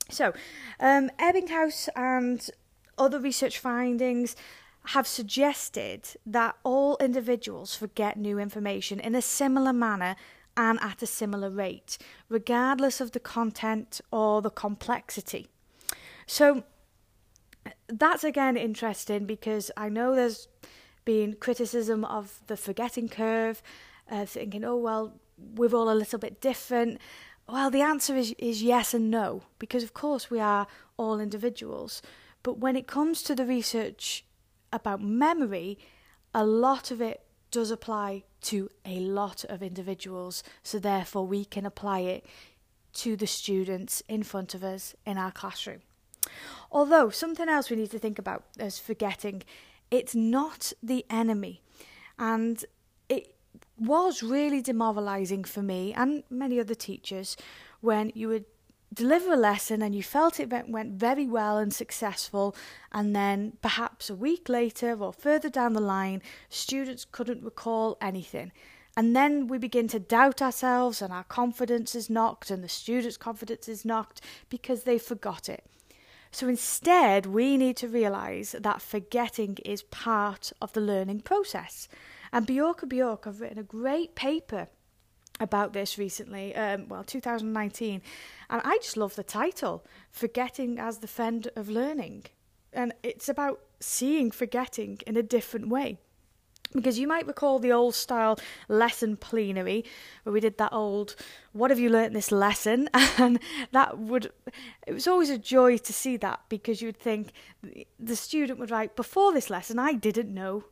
So, 0.09 0.33
um, 0.79 1.11
Ebbinghaus 1.19 1.87
and 1.95 2.49
other 2.97 3.19
research 3.19 3.59
findings 3.59 4.35
have 4.87 5.05
suggested 5.05 6.07
that 6.25 6.55
all 6.63 6.97
individuals 6.99 7.75
forget 7.75 8.17
new 8.17 8.39
information 8.39 8.99
in 8.99 9.15
a 9.15 9.21
similar 9.21 9.73
manner 9.73 10.15
and 10.55 10.79
at 10.81 11.03
a 11.03 11.05
similar 11.05 11.49
rate, 11.49 11.97
regardless 12.29 12.99
of 12.99 13.11
the 13.11 13.19
content 13.19 14.01
or 14.11 14.41
the 14.41 14.49
complexity. 14.49 15.47
So, 16.25 16.63
that's 17.87 18.23
again 18.23 18.57
interesting 18.57 19.25
because 19.25 19.71
I 19.77 19.89
know 19.89 20.15
there's 20.15 20.47
been 21.05 21.33
criticism 21.35 22.03
of 22.05 22.41
the 22.47 22.57
forgetting 22.57 23.07
curve, 23.09 23.61
uh, 24.11 24.25
thinking, 24.25 24.63
oh, 24.65 24.75
well, 24.77 25.13
we're 25.37 25.73
all 25.73 25.89
a 25.89 25.95
little 25.95 26.19
bit 26.19 26.41
different. 26.41 26.99
Well, 27.47 27.69
the 27.71 27.81
answer 27.81 28.15
is, 28.15 28.35
is 28.37 28.61
yes 28.61 28.93
and 28.93 29.09
no, 29.09 29.43
because 29.57 29.83
of 29.83 29.93
course 29.93 30.29
we 30.29 30.39
are 30.39 30.67
all 30.97 31.19
individuals. 31.19 32.01
But 32.43 32.59
when 32.59 32.75
it 32.75 32.87
comes 32.87 33.23
to 33.23 33.35
the 33.35 33.45
research 33.45 34.25
about 34.73 35.01
memory, 35.01 35.77
a 36.33 36.45
lot 36.45 36.91
of 36.91 37.01
it 37.01 37.23
does 37.51 37.71
apply 37.71 38.23
to 38.41 38.69
a 38.85 38.99
lot 38.99 39.45
of 39.45 39.63
individuals, 39.63 40.43
so 40.61 40.77
therefore 40.77 41.25
we 41.25 41.45
can 41.45 41.65
apply 41.65 41.99
it 41.99 42.25
to 42.93 43.15
the 43.15 43.27
students 43.27 44.01
in 44.09 44.23
front 44.23 44.53
of 44.53 44.63
us 44.63 44.95
in 45.05 45.17
our 45.17 45.31
classroom. 45.31 45.81
Although, 46.71 47.09
something 47.09 47.49
else 47.49 47.69
we 47.69 47.77
need 47.77 47.91
to 47.91 47.99
think 47.99 48.19
about 48.19 48.43
is 48.59 48.79
forgetting, 48.79 49.43
it's 49.89 50.15
not 50.15 50.73
the 50.83 51.05
enemy. 51.09 51.61
And 52.19 52.63
it 53.09 53.35
was 53.79 54.23
really 54.23 54.61
demoralising 54.61 55.43
for 55.43 55.61
me 55.61 55.93
and 55.93 56.23
many 56.29 56.59
other 56.59 56.75
teachers 56.75 57.37
when 57.81 58.11
you 58.15 58.27
would 58.27 58.45
deliver 58.93 59.33
a 59.33 59.37
lesson 59.37 59.81
and 59.81 59.93
you 59.93 60.01
felt 60.01 60.39
it 60.39 60.49
went 60.67 60.93
very 60.93 61.27
well 61.27 61.57
and 61.57 61.73
successful, 61.73 62.55
and 62.91 63.15
then 63.15 63.53
perhaps 63.61 64.09
a 64.09 64.15
week 64.15 64.49
later 64.49 64.97
or 64.99 65.13
further 65.13 65.49
down 65.49 65.73
the 65.73 65.81
line, 65.81 66.21
students 66.49 67.05
couldn't 67.05 67.43
recall 67.43 67.97
anything. 68.01 68.51
And 68.95 69.15
then 69.15 69.47
we 69.47 69.59
begin 69.59 69.87
to 69.89 69.99
doubt 69.99 70.41
ourselves, 70.41 71.01
and 71.01 71.13
our 71.13 71.25
confidence 71.25 71.93
is 71.93 72.09
knocked, 72.09 72.49
and 72.49 72.63
the 72.63 72.69
students' 72.69 73.17
confidence 73.17 73.67
is 73.67 73.85
knocked 73.85 74.21
because 74.49 74.83
they 74.83 74.97
forgot 74.97 75.47
it. 75.47 75.63
So 76.31 76.47
instead, 76.47 77.25
we 77.25 77.57
need 77.57 77.77
to 77.77 77.87
realise 77.87 78.55
that 78.59 78.81
forgetting 78.81 79.57
is 79.65 79.83
part 79.83 80.51
of 80.61 80.73
the 80.73 80.81
learning 80.81 81.21
process. 81.21 81.87
And 82.31 82.45
Bjork 82.45 82.81
and 82.81 82.89
Bjork 82.89 83.25
have 83.25 83.41
written 83.41 83.59
a 83.59 83.63
great 83.63 84.15
paper 84.15 84.67
about 85.39 85.73
this 85.73 85.97
recently, 85.97 86.55
um, 86.55 86.87
well, 86.87 87.03
2019, 87.03 88.01
and 88.49 88.61
I 88.63 88.77
just 88.77 88.97
love 88.97 89.15
the 89.15 89.23
title, 89.23 89.85
Forgetting 90.11 90.79
as 90.79 90.97
the 90.97 91.07
Friend 91.07 91.47
of 91.55 91.69
Learning. 91.69 92.25
And 92.73 92.93
it's 93.03 93.29
about 93.29 93.61
seeing 93.79 94.31
forgetting 94.31 94.99
in 95.05 95.15
a 95.15 95.23
different 95.23 95.69
way. 95.69 95.99
Because 96.73 96.99
you 96.99 97.07
might 97.07 97.27
recall 97.27 97.59
the 97.59 97.71
old 97.71 97.95
style 97.95 98.37
lesson 98.67 99.17
plenary 99.17 99.85
where 100.23 100.33
we 100.33 100.39
did 100.39 100.57
that 100.57 100.73
old, 100.73 101.15
what 101.53 101.71
have 101.71 101.79
you 101.79 101.89
learnt 101.89 102.13
this 102.13 102.31
lesson? 102.31 102.89
And 103.17 103.39
that 103.71 103.97
would, 103.97 104.31
it 104.85 104.93
was 104.93 105.07
always 105.07 105.29
a 105.29 105.37
joy 105.37 105.77
to 105.77 105.93
see 105.93 106.17
that 106.17 106.41
because 106.49 106.81
you'd 106.81 106.97
think 106.97 107.31
the 107.99 108.15
student 108.15 108.59
would 108.59 108.71
write, 108.71 108.95
before 108.95 109.33
this 109.33 109.49
lesson, 109.49 109.79
I 109.79 109.93
didn't 109.93 110.33
know 110.33 110.65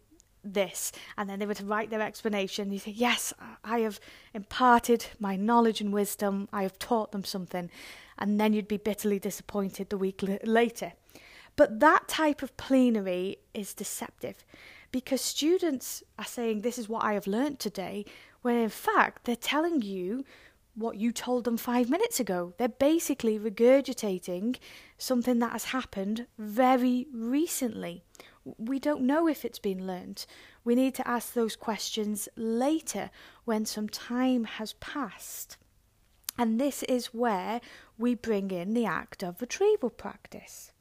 this. 0.44 0.92
And 1.18 1.30
then 1.30 1.40
they 1.40 1.46
would 1.46 1.62
write 1.62 1.90
their 1.90 2.02
explanation. 2.02 2.72
You 2.72 2.80
say, 2.80 2.92
Yes, 2.92 3.34
I 3.64 3.80
have 3.80 4.00
imparted 4.34 5.08
my 5.20 5.36
knowledge 5.36 5.82
and 5.82 5.92
wisdom. 5.92 6.48
I 6.54 6.64
have 6.64 6.78
taught 6.78 7.12
them 7.12 7.24
something. 7.24 7.70
And 8.18 8.40
then 8.40 8.54
you'd 8.54 8.68
be 8.68 8.78
bitterly 8.78 9.20
disappointed 9.20 9.90
the 9.90 9.98
week 9.98 10.24
l- 10.24 10.38
later. 10.44 10.94
But 11.56 11.80
that 11.80 12.08
type 12.08 12.42
of 12.42 12.56
plenary 12.58 13.38
is 13.54 13.74
deceptive 13.74 14.46
because 14.96 15.20
students 15.20 16.04
are 16.18 16.24
saying, 16.24 16.62
This 16.62 16.78
is 16.78 16.88
what 16.88 17.04
I 17.04 17.16
have 17.16 17.28
learnt 17.28 17.60
today, 17.60 18.06
when 18.44 18.56
in 18.56 18.70
fact 18.70 19.26
they're 19.26 19.36
telling 19.36 19.82
you 19.82 20.24
what 20.74 20.96
you 20.96 21.12
told 21.12 21.44
them 21.44 21.58
five 21.58 21.90
minutes 21.90 22.22
ago. 22.22 22.54
They're 22.58 22.70
basically 22.70 23.38
regurgitating 23.38 24.56
something 24.98 25.40
that 25.40 25.52
has 25.52 25.66
happened 25.66 26.28
very 26.38 27.08
recently 27.14 28.04
we 28.58 28.80
don't 28.80 29.02
know 29.02 29.28
if 29.28 29.44
it's 29.44 29.60
been 29.60 29.88
learnt. 29.88 30.28
We 30.64 30.76
need 30.76 30.94
to 30.96 31.08
ask 31.08 31.34
those 31.34 31.56
questions 31.56 32.30
later 32.36 33.10
when 33.44 33.66
some 33.66 33.90
time 33.90 34.44
has 34.44 34.74
passed. 34.74 35.58
And 36.38 36.62
this 36.62 36.84
is 36.84 37.08
where 37.08 37.60
we 37.98 38.14
bring 38.14 38.52
in 38.52 38.74
the 38.74 38.86
act 38.86 39.24
of 39.24 39.42
retrieval 39.42 39.90
practice. 39.90 40.72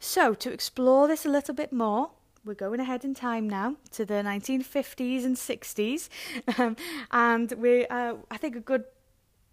So, 0.00 0.34
to 0.34 0.52
explore 0.52 1.06
this 1.06 1.24
a 1.24 1.30
little 1.30 1.54
bit 1.54 1.72
more, 1.72 2.10
we're 2.48 2.54
going 2.54 2.80
ahead 2.80 3.04
in 3.04 3.14
time 3.14 3.46
now 3.46 3.76
to 3.92 4.06
the 4.06 4.14
1950s 4.14 5.24
and 5.24 5.36
60s, 5.36 6.08
um, 6.58 6.76
and 7.12 7.52
we, 7.52 7.86
uh, 7.86 8.14
I 8.30 8.38
think, 8.38 8.56
a 8.56 8.60
good 8.60 8.84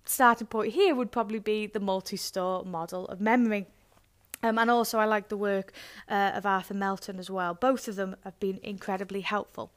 starting 0.05 0.47
point 0.47 0.71
here 0.73 0.95
would 0.95 1.11
probably 1.11 1.39
be 1.39 1.67
the 1.67 1.81
multi-store 1.81 2.63
model 2.63 3.05
of 3.07 3.19
memory. 3.19 3.67
Um, 4.41 4.57
and 4.57 4.71
also, 4.71 4.97
I 4.97 5.05
like 5.05 5.27
the 5.27 5.37
work 5.37 5.73
uh, 6.07 6.31
of 6.35 6.45
Arthur 6.45 6.73
Melton 6.73 7.19
as 7.19 7.29
well. 7.29 7.53
Both 7.53 7.87
of 7.87 7.97
them 7.97 8.15
have 8.23 8.39
been 8.39 8.59
incredibly 8.63 9.21
helpful. 9.21 9.71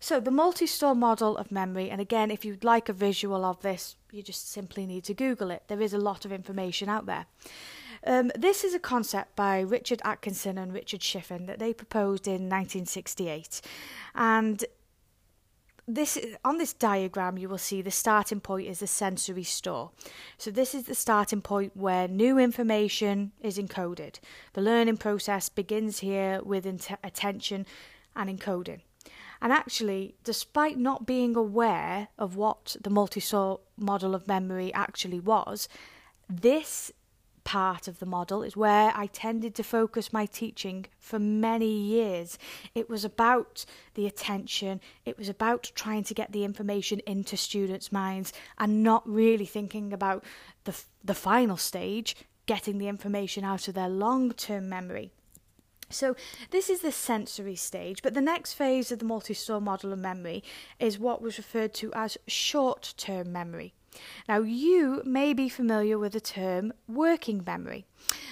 So, 0.00 0.18
the 0.18 0.30
multi 0.30 0.66
store 0.66 0.94
model 0.94 1.36
of 1.36 1.52
memory, 1.52 1.90
and 1.90 2.00
again, 2.00 2.30
if 2.30 2.44
you'd 2.44 2.64
like 2.64 2.88
a 2.88 2.92
visual 2.94 3.44
of 3.44 3.60
this, 3.60 3.96
you 4.10 4.22
just 4.22 4.50
simply 4.50 4.86
need 4.86 5.04
to 5.04 5.14
Google 5.14 5.50
it. 5.50 5.64
There 5.68 5.82
is 5.82 5.92
a 5.92 5.98
lot 5.98 6.24
of 6.24 6.32
information 6.32 6.88
out 6.88 7.06
there. 7.06 7.26
Um, 8.06 8.30
this 8.36 8.64
is 8.64 8.74
a 8.74 8.78
concept 8.78 9.34
by 9.34 9.60
Richard 9.60 10.02
Atkinson 10.04 10.58
and 10.58 10.72
Richard 10.72 11.00
Shiffrin 11.00 11.46
that 11.46 11.58
they 11.58 11.72
proposed 11.72 12.26
in 12.26 12.48
1968. 12.50 13.60
And 14.14 14.64
this 15.86 16.18
on 16.44 16.56
this 16.56 16.72
diagram 16.72 17.36
you 17.36 17.46
will 17.46 17.58
see 17.58 17.82
the 17.82 17.90
starting 17.90 18.40
point 18.40 18.68
is 18.68 18.78
the 18.78 18.86
sensory 18.86 19.42
store. 19.42 19.90
So 20.38 20.50
this 20.50 20.74
is 20.74 20.84
the 20.84 20.94
starting 20.94 21.42
point 21.42 21.76
where 21.76 22.08
new 22.08 22.38
information 22.38 23.32
is 23.40 23.58
encoded. 23.58 24.18
The 24.54 24.62
learning 24.62 24.96
process 24.96 25.48
begins 25.48 25.98
here 25.98 26.40
with 26.42 26.64
int- 26.64 26.98
attention 27.02 27.66
and 28.16 28.30
encoding. 28.30 28.80
And 29.42 29.52
actually 29.52 30.14
despite 30.24 30.78
not 30.78 31.06
being 31.06 31.36
aware 31.36 32.08
of 32.18 32.36
what 32.36 32.76
the 32.80 32.90
multi-store 32.90 33.60
model 33.76 34.14
of 34.14 34.26
memory 34.26 34.72
actually 34.72 35.20
was 35.20 35.68
this 36.28 36.92
part 37.44 37.86
of 37.86 37.98
the 37.98 38.06
model 38.06 38.42
is 38.42 38.56
where 38.56 38.92
I 38.94 39.06
tended 39.06 39.54
to 39.56 39.62
focus 39.62 40.12
my 40.12 40.26
teaching 40.26 40.86
for 40.98 41.18
many 41.18 41.70
years. 41.70 42.38
It 42.74 42.88
was 42.88 43.04
about 43.04 43.64
the 43.94 44.06
attention, 44.06 44.80
it 45.04 45.18
was 45.18 45.28
about 45.28 45.70
trying 45.74 46.04
to 46.04 46.14
get 46.14 46.32
the 46.32 46.44
information 46.44 47.00
into 47.06 47.36
students' 47.36 47.92
minds 47.92 48.32
and 48.58 48.82
not 48.82 49.08
really 49.08 49.46
thinking 49.46 49.92
about 49.92 50.24
the, 50.64 50.78
the 51.04 51.14
final 51.14 51.56
stage, 51.56 52.16
getting 52.46 52.78
the 52.78 52.88
information 52.88 53.44
out 53.44 53.68
of 53.68 53.74
their 53.74 53.88
long 53.88 54.32
term 54.32 54.68
memory. 54.68 55.10
So, 55.90 56.16
this 56.50 56.70
is 56.70 56.80
the 56.80 56.90
sensory 56.90 57.56
stage, 57.56 58.02
but 58.02 58.14
the 58.14 58.20
next 58.20 58.54
phase 58.54 58.90
of 58.90 58.98
the 58.98 59.04
multi 59.04 59.34
store 59.34 59.60
model 59.60 59.92
of 59.92 59.98
memory 59.98 60.42
is 60.80 60.98
what 60.98 61.22
was 61.22 61.38
referred 61.38 61.74
to 61.74 61.92
as 61.94 62.16
short 62.26 62.94
term 62.96 63.30
memory. 63.32 63.74
Now, 64.28 64.40
you 64.40 65.02
may 65.04 65.32
be 65.32 65.48
familiar 65.48 65.98
with 65.98 66.12
the 66.12 66.20
term 66.20 66.72
working 66.88 67.42
memory, 67.46 67.86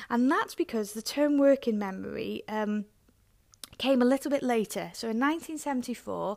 and 0.08 0.30
that's 0.30 0.54
because 0.54 0.92
the 0.92 1.02
term 1.02 1.38
working 1.38 1.78
memory 1.78 2.42
um, 2.48 2.86
came 3.78 4.00
a 4.00 4.04
little 4.04 4.30
bit 4.30 4.42
later. 4.42 4.90
So 4.94 5.08
in 5.08 5.18
1974, 5.18 6.36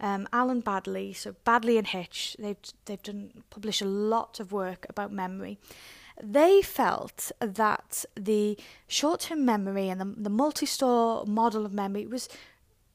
um, 0.00 0.28
Alan 0.32 0.62
Baddeley, 0.62 1.14
so 1.14 1.34
Baddeley 1.46 1.78
and 1.78 1.86
Hitch, 1.86 2.36
they've 2.38 2.56
they've 2.86 3.02
done 3.02 3.42
published 3.50 3.82
a 3.82 3.86
lot 3.86 4.40
of 4.40 4.52
work 4.52 4.86
about 4.88 5.12
memory. 5.12 5.58
They 6.22 6.62
felt 6.62 7.30
that 7.40 8.06
the 8.14 8.56
short-term 8.88 9.44
memory 9.44 9.90
and 9.90 10.00
the, 10.00 10.14
the 10.16 10.30
multi-store 10.30 11.26
model 11.26 11.66
of 11.66 11.74
memory 11.74 12.06
was 12.06 12.30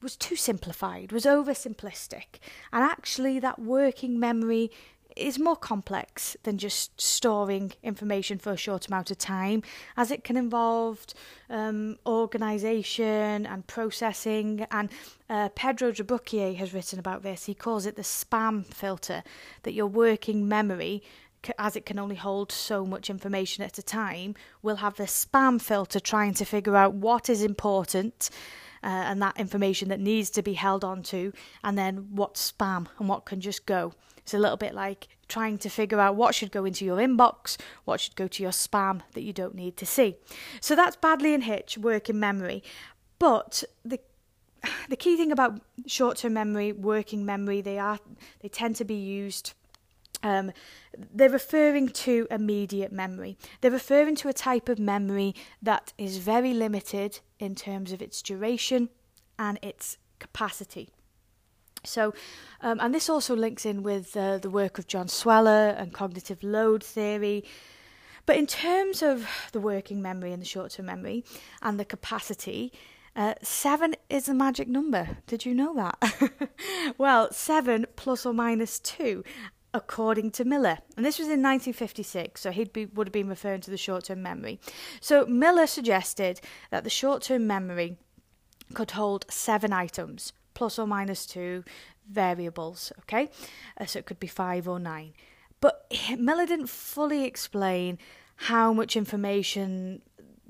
was 0.02 0.16
too 0.16 0.34
simplified, 0.34 1.12
was 1.12 1.24
oversimplistic, 1.24 2.40
and 2.72 2.82
actually 2.82 3.38
that 3.38 3.60
working 3.60 4.18
memory 4.18 4.70
is 5.16 5.38
more 5.38 5.56
complex 5.56 6.36
than 6.42 6.58
just 6.58 7.00
storing 7.00 7.72
information 7.82 8.38
for 8.38 8.52
a 8.52 8.56
short 8.56 8.86
amount 8.88 9.10
of 9.10 9.18
time, 9.18 9.62
as 9.96 10.10
it 10.10 10.24
can 10.24 10.36
involve 10.36 11.04
um, 11.50 11.98
organisation 12.06 13.46
and 13.46 13.66
processing. 13.66 14.66
And 14.70 14.90
uh, 15.28 15.48
Pedro 15.54 15.92
De 15.92 16.04
Bruyckere 16.04 16.56
has 16.56 16.74
written 16.74 16.98
about 16.98 17.22
this. 17.22 17.44
He 17.44 17.54
calls 17.54 17.86
it 17.86 17.96
the 17.96 18.02
spam 18.02 18.66
filter, 18.66 19.22
that 19.62 19.74
your 19.74 19.86
working 19.86 20.48
memory 20.48 21.02
as 21.58 21.76
it 21.76 21.84
can 21.84 21.98
only 21.98 22.14
hold 22.14 22.52
so 22.52 22.86
much 22.86 23.10
information 23.10 23.64
at 23.64 23.78
a 23.78 23.82
time, 23.82 24.34
will 24.62 24.76
have 24.76 24.96
the 24.96 25.04
spam 25.04 25.60
filter 25.60 25.98
trying 25.98 26.34
to 26.34 26.44
figure 26.44 26.76
out 26.76 26.94
what 26.94 27.28
is 27.28 27.42
important 27.42 28.30
uh, 28.82 28.86
and 28.86 29.22
that 29.22 29.38
information 29.38 29.88
that 29.88 30.00
needs 30.00 30.30
to 30.30 30.42
be 30.42 30.54
held 30.54 30.84
on 30.84 31.02
to, 31.02 31.32
and 31.62 31.78
then 31.78 32.08
what's 32.12 32.52
spam 32.52 32.86
and 32.98 33.08
what 33.08 33.24
can 33.24 33.40
just 33.40 33.66
go. 33.66 33.92
It's 34.22 34.34
a 34.34 34.38
little 34.38 34.56
bit 34.56 34.74
like 34.74 35.08
trying 35.28 35.58
to 35.58 35.68
figure 35.68 36.00
out 36.00 36.16
what 36.16 36.34
should 36.34 36.52
go 36.52 36.64
into 36.64 36.84
your 36.84 36.98
inbox, 36.98 37.56
what 37.84 38.00
should 38.00 38.16
go 38.16 38.28
to 38.28 38.42
your 38.42 38.52
spam 38.52 39.02
that 39.14 39.22
you 39.22 39.32
don't 39.32 39.54
need 39.54 39.76
to 39.78 39.86
see. 39.86 40.16
So 40.60 40.76
that's 40.76 40.96
Baddeley 40.96 41.34
and 41.34 41.44
Hitch 41.44 41.78
working 41.78 42.20
memory. 42.20 42.62
But 43.18 43.64
the 43.84 44.00
the 44.88 44.96
key 44.96 45.16
thing 45.16 45.32
about 45.32 45.60
short-term 45.86 46.34
memory, 46.34 46.72
working 46.72 47.24
memory, 47.24 47.60
they 47.60 47.78
are 47.78 47.98
they 48.40 48.48
tend 48.48 48.76
to 48.76 48.84
be 48.84 48.94
used 48.94 49.54
um, 50.22 50.52
they're 51.12 51.28
referring 51.28 51.88
to 51.88 52.26
immediate 52.30 52.92
memory. 52.92 53.36
They're 53.60 53.70
referring 53.70 54.14
to 54.16 54.28
a 54.28 54.32
type 54.32 54.68
of 54.68 54.78
memory 54.78 55.34
that 55.60 55.92
is 55.98 56.18
very 56.18 56.54
limited 56.54 57.20
in 57.38 57.54
terms 57.54 57.92
of 57.92 58.00
its 58.00 58.22
duration 58.22 58.88
and 59.38 59.58
its 59.62 59.98
capacity. 60.18 60.90
So, 61.84 62.14
um, 62.60 62.78
and 62.80 62.94
this 62.94 63.08
also 63.08 63.34
links 63.34 63.66
in 63.66 63.82
with 63.82 64.16
uh, 64.16 64.38
the 64.38 64.50
work 64.50 64.78
of 64.78 64.86
John 64.86 65.08
Sweller 65.08 65.74
and 65.76 65.92
cognitive 65.92 66.42
load 66.42 66.84
theory. 66.84 67.44
But 68.24 68.36
in 68.36 68.46
terms 68.46 69.02
of 69.02 69.26
the 69.50 69.58
working 69.58 70.00
memory 70.00 70.32
and 70.32 70.40
the 70.40 70.46
short 70.46 70.72
term 70.72 70.86
memory 70.86 71.24
and 71.60 71.80
the 71.80 71.84
capacity, 71.84 72.72
uh, 73.16 73.34
seven 73.42 73.96
is 74.08 74.28
a 74.28 74.34
magic 74.34 74.68
number. 74.68 75.18
Did 75.26 75.44
you 75.44 75.54
know 75.54 75.74
that? 75.74 76.50
well, 76.98 77.32
seven 77.32 77.86
plus 77.96 78.24
or 78.24 78.32
minus 78.32 78.78
two, 78.78 79.24
according 79.74 80.30
to 80.32 80.44
Miller. 80.44 80.78
And 80.96 81.04
this 81.04 81.18
was 81.18 81.26
in 81.26 81.42
1956, 81.42 82.40
so 82.40 82.52
he 82.52 82.70
would 82.94 83.08
have 83.08 83.12
been 83.12 83.28
referring 83.28 83.60
to 83.62 83.72
the 83.72 83.76
short 83.76 84.04
term 84.04 84.22
memory. 84.22 84.60
So 85.00 85.26
Miller 85.26 85.66
suggested 85.66 86.40
that 86.70 86.84
the 86.84 86.90
short 86.90 87.22
term 87.22 87.48
memory 87.48 87.96
could 88.72 88.92
hold 88.92 89.26
seven 89.28 89.72
items 89.72 90.32
plus 90.62 90.78
or 90.78 90.86
minus 90.86 91.26
two 91.26 91.64
variables, 92.08 92.92
okay? 93.00 93.28
Uh, 93.80 93.84
so 93.84 93.98
it 93.98 94.06
could 94.06 94.20
be 94.20 94.28
five 94.28 94.68
or 94.68 94.78
nine. 94.78 95.12
But 95.60 95.92
Miller 96.16 96.46
didn't 96.46 96.68
fully 96.68 97.24
explain 97.24 97.98
how 98.36 98.72
much 98.72 98.94
information 98.94 100.02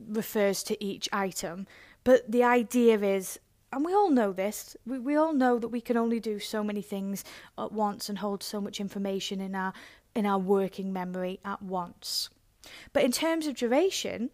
refers 0.07 0.63
to 0.65 0.85
each 0.85 1.09
item, 1.15 1.67
but 2.05 2.31
the 2.31 2.45
idea 2.45 2.99
is 2.99 3.39
and 3.73 3.87
we 3.87 3.95
all 3.95 4.11
know 4.11 4.35
this 4.35 4.77
we, 4.85 4.99
we 4.99 5.17
all 5.17 5.33
know 5.33 5.59
that 5.59 5.69
we 5.69 5.81
can 5.81 5.97
only 5.97 6.21
do 6.21 6.39
so 6.39 6.63
many 6.63 6.83
things 6.83 7.25
at 7.57 7.73
once 7.73 8.11
and 8.11 8.19
hold 8.19 8.43
so 8.43 8.61
much 8.61 8.81
information 8.81 9.41
in 9.41 9.55
our 9.55 9.73
in 10.15 10.27
our 10.27 10.39
working 10.39 10.93
memory 10.93 11.41
at 11.43 11.63
once 11.63 12.29
but 12.93 13.03
in 13.03 13.13
terms 13.13 13.47
of 13.47 13.55
duration 13.55 14.29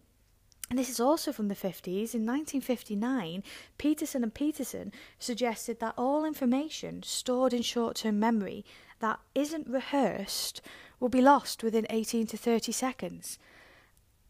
and 0.69 0.77
this 0.77 0.89
is 0.89 0.99
also 0.99 1.31
from 1.31 1.47
the 1.47 1.55
50s. 1.55 2.13
In 2.13 2.25
1959, 2.25 3.43
Peterson 3.77 4.23
and 4.23 4.33
Peterson 4.33 4.91
suggested 5.17 5.79
that 5.79 5.95
all 5.97 6.25
information 6.25 7.01
stored 7.01 7.53
in 7.53 7.63
short 7.63 7.97
term 7.97 8.19
memory 8.19 8.63
that 8.99 9.19
isn't 9.33 9.67
rehearsed 9.67 10.61
will 10.99 11.09
be 11.09 11.21
lost 11.21 11.63
within 11.63 11.87
18 11.89 12.27
to 12.27 12.37
30 12.37 12.71
seconds. 12.71 13.39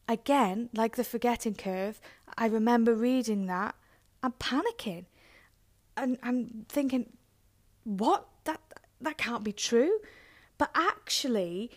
Again, 0.07 0.69
like 0.73 0.95
the 0.95 1.03
forgetting 1.03 1.55
curve, 1.55 1.99
I 2.37 2.47
remember 2.47 2.93
reading 2.93 3.45
that 3.47 3.75
and 4.23 4.37
panicking 4.39 5.05
and, 5.97 6.17
and 6.23 6.65
thinking, 6.69 7.17
what? 7.83 8.27
That, 8.45 8.61
that 9.01 9.17
can't 9.17 9.43
be 9.43 9.51
true. 9.51 9.99
But 10.57 10.71
actually, 10.73 11.71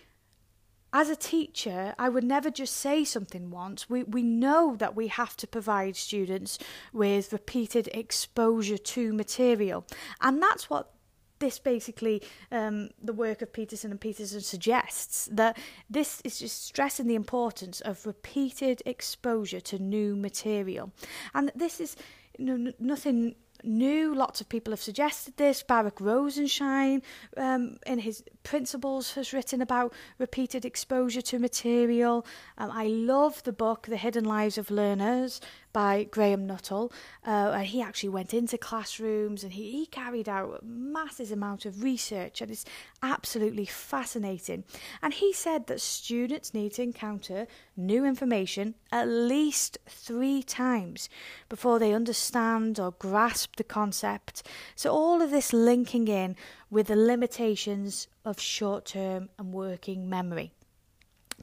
as 0.93 1.09
a 1.09 1.17
teacher, 1.17 1.95
I 1.99 2.09
would 2.09 2.25
never 2.25 2.51
just 2.51 2.77
say 2.77 3.05
something 3.05 3.51
once. 3.51 3.89
We, 3.89 4.03
we 4.03 4.23
know 4.23 4.77
that 4.77 4.95
we 4.95 5.09
have 5.09 5.37
to 5.39 5.47
provide 5.47 5.97
students 5.97 6.59
with 6.93 7.33
repeated 7.33 7.89
exposure 7.95 8.79
to 8.79 9.13
material. 9.13 9.87
And 10.21 10.43
that's 10.43 10.69
what 10.69 10.93
this 11.39 11.59
basically, 11.59 12.23
um, 12.53 12.91
the 13.03 13.13
work 13.13 13.43
of 13.43 13.53
Peterson 13.53 13.91
and 13.91 14.01
Peterson 14.01 14.41
suggests 14.41 15.29
that 15.33 15.59
this 15.91 16.21
is 16.25 16.39
just 16.39 16.65
stressing 16.65 17.09
the 17.09 17.17
importance 17.17 17.81
of 17.81 18.07
repeated 18.07 18.81
exposure 18.87 19.61
to 19.61 19.79
new 19.79 20.15
material. 20.15 20.93
And 21.35 21.51
this 21.55 21.81
is 21.81 21.97
you 22.39 22.45
know, 22.45 22.73
nothing 22.79 23.35
new. 23.65 24.15
Lots 24.15 24.41
of 24.41 24.49
people 24.49 24.73
have 24.73 24.83
suggested 24.83 25.37
this. 25.37 25.63
Barak 25.63 26.01
Rosenshine, 26.01 27.03
um, 27.37 27.79
in 27.87 27.99
his 27.99 28.25
principles, 28.43 29.15
has 29.15 29.33
written 29.33 29.63
about 29.63 29.93
repeated 30.19 30.65
exposure 30.65 31.23
to 31.23 31.39
material. 31.39 32.27
Um, 32.59 32.71
I 32.71 32.87
love 32.87 33.43
the 33.43 33.53
book, 33.53 33.87
The 33.89 33.97
Hidden 33.97 34.25
Lives 34.25 34.59
of 34.59 34.71
Learners, 34.71 35.41
by 35.73 36.05
Graham 36.05 36.47
Nuthall. 36.47 36.93
Uh, 37.27 37.53
and 37.55 37.67
he 37.67 37.81
actually 37.81 38.09
went 38.09 38.35
into 38.35 38.59
classrooms 38.59 39.43
and 39.45 39.53
he, 39.53 39.71
he 39.71 39.87
carried 39.87 40.29
out 40.29 40.65
massive 40.65 41.33
amount 41.33 41.65
of 41.65 41.83
research, 41.83 42.41
and 42.41 42.51
it's 42.51 42.65
absolutely 43.03 43.67
fascinating. 43.67 44.65
And 45.03 45.15
he 45.15 45.33
said 45.33 45.67
that 45.67 45.81
students 45.81 46.55
need 46.55 46.73
to 46.75 46.83
encounter 46.83 47.47
new 47.77 48.05
information 48.05 48.75
at 48.91 49.09
least 49.09 49.79
three 49.89 50.43
times 50.43 51.09
before 51.49 51.79
they 51.79 51.93
understand 51.93 52.79
or 52.79 52.93
grasp 52.93 53.57
the 53.57 53.65
concept. 53.65 54.43
So, 54.75 54.93
all 54.93 55.23
of 55.23 55.31
this 55.31 55.53
linking 55.53 56.09
in 56.09 56.37
with 56.71 56.89
the 56.89 56.97
limitations 56.97 58.09
of 58.25 58.41
short 58.41 58.87
term 58.87 59.29
and 59.39 59.53
working 59.53 60.09
memory. 60.09 60.53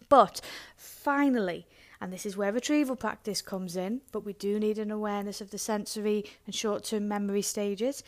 But 0.08 0.42
finally, 0.76 1.68
and 2.02 2.14
this 2.14 2.26
is 2.26 2.38
where 2.38 2.54
retrieval 2.54 2.96
practice 2.96 3.42
comes 3.42 3.76
in, 3.76 4.02
but 4.12 4.26
we 4.26 4.34
do 4.34 4.60
need 4.60 4.78
an 4.78 4.92
awareness 4.92 5.42
of 5.42 5.52
the 5.52 5.58
sensory 5.58 6.24
and 6.46 6.56
short 6.56 6.86
term 6.86 7.08
memory 7.08 7.42
stages. 7.42 8.04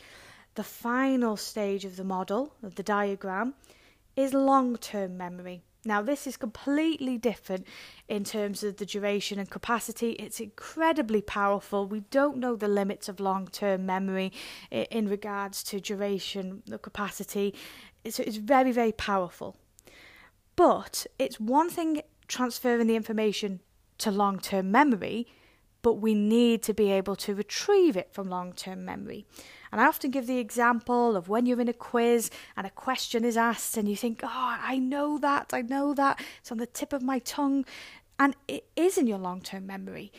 The 0.54 0.64
final 0.64 1.36
stage 1.36 1.84
of 1.84 1.96
the 1.96 2.04
model, 2.04 2.54
of 2.62 2.74
the 2.76 2.82
diagram, 2.82 3.54
is 4.16 4.32
long 4.32 4.76
term 4.76 5.16
memory. 5.16 5.62
Now, 5.84 6.00
this 6.00 6.26
is 6.28 6.36
completely 6.36 7.18
different 7.18 7.66
in 8.08 8.22
terms 8.22 8.62
of 8.62 8.76
the 8.76 8.86
duration 8.86 9.38
and 9.40 9.50
capacity. 9.50 10.12
It's 10.12 10.38
incredibly 10.38 11.22
powerful. 11.22 11.86
We 11.86 12.00
don't 12.10 12.36
know 12.36 12.54
the 12.54 12.68
limits 12.68 13.08
of 13.08 13.18
long 13.18 13.48
term 13.48 13.84
memory 13.84 14.32
in 14.70 15.08
regards 15.08 15.62
to 15.64 15.80
duration, 15.80 16.62
the 16.66 16.78
capacity. 16.78 17.54
It's, 18.04 18.20
it's 18.20 18.36
very, 18.36 18.72
very 18.72 18.92
powerful. 18.92 19.56
But 20.54 21.06
it's 21.18 21.40
one 21.40 21.68
thing 21.68 22.02
transferring 22.28 22.86
the 22.86 22.96
information 22.96 23.60
to 24.02 24.10
long 24.10 24.38
term 24.38 24.70
memory, 24.70 25.26
but 25.82 25.94
we 25.94 26.14
need 26.14 26.62
to 26.62 26.74
be 26.74 26.90
able 26.90 27.16
to 27.16 27.34
retrieve 27.34 27.96
it 27.96 28.12
from 28.12 28.28
long 28.28 28.52
term 28.52 28.84
memory. 28.84 29.26
And 29.70 29.80
I 29.80 29.86
often 29.86 30.10
give 30.10 30.26
the 30.26 30.38
example 30.38 31.16
of 31.16 31.28
when 31.28 31.46
you're 31.46 31.60
in 31.60 31.68
a 31.68 31.72
quiz 31.72 32.30
and 32.56 32.66
a 32.66 32.70
question 32.70 33.24
is 33.24 33.36
asked 33.36 33.76
and 33.76 33.88
you 33.88 33.96
think, 33.96 34.20
oh, 34.22 34.56
I 34.60 34.78
know 34.78 35.18
that, 35.18 35.52
I 35.52 35.62
know 35.62 35.94
that, 35.94 36.20
it's 36.40 36.52
on 36.52 36.58
the 36.58 36.66
tip 36.66 36.92
of 36.92 37.02
my 37.02 37.18
tongue. 37.18 37.64
And 38.18 38.36
it 38.46 38.68
is 38.76 38.98
in 38.98 39.06
your 39.06 39.18
long 39.18 39.40
term 39.40 39.66
memory, 39.66 40.12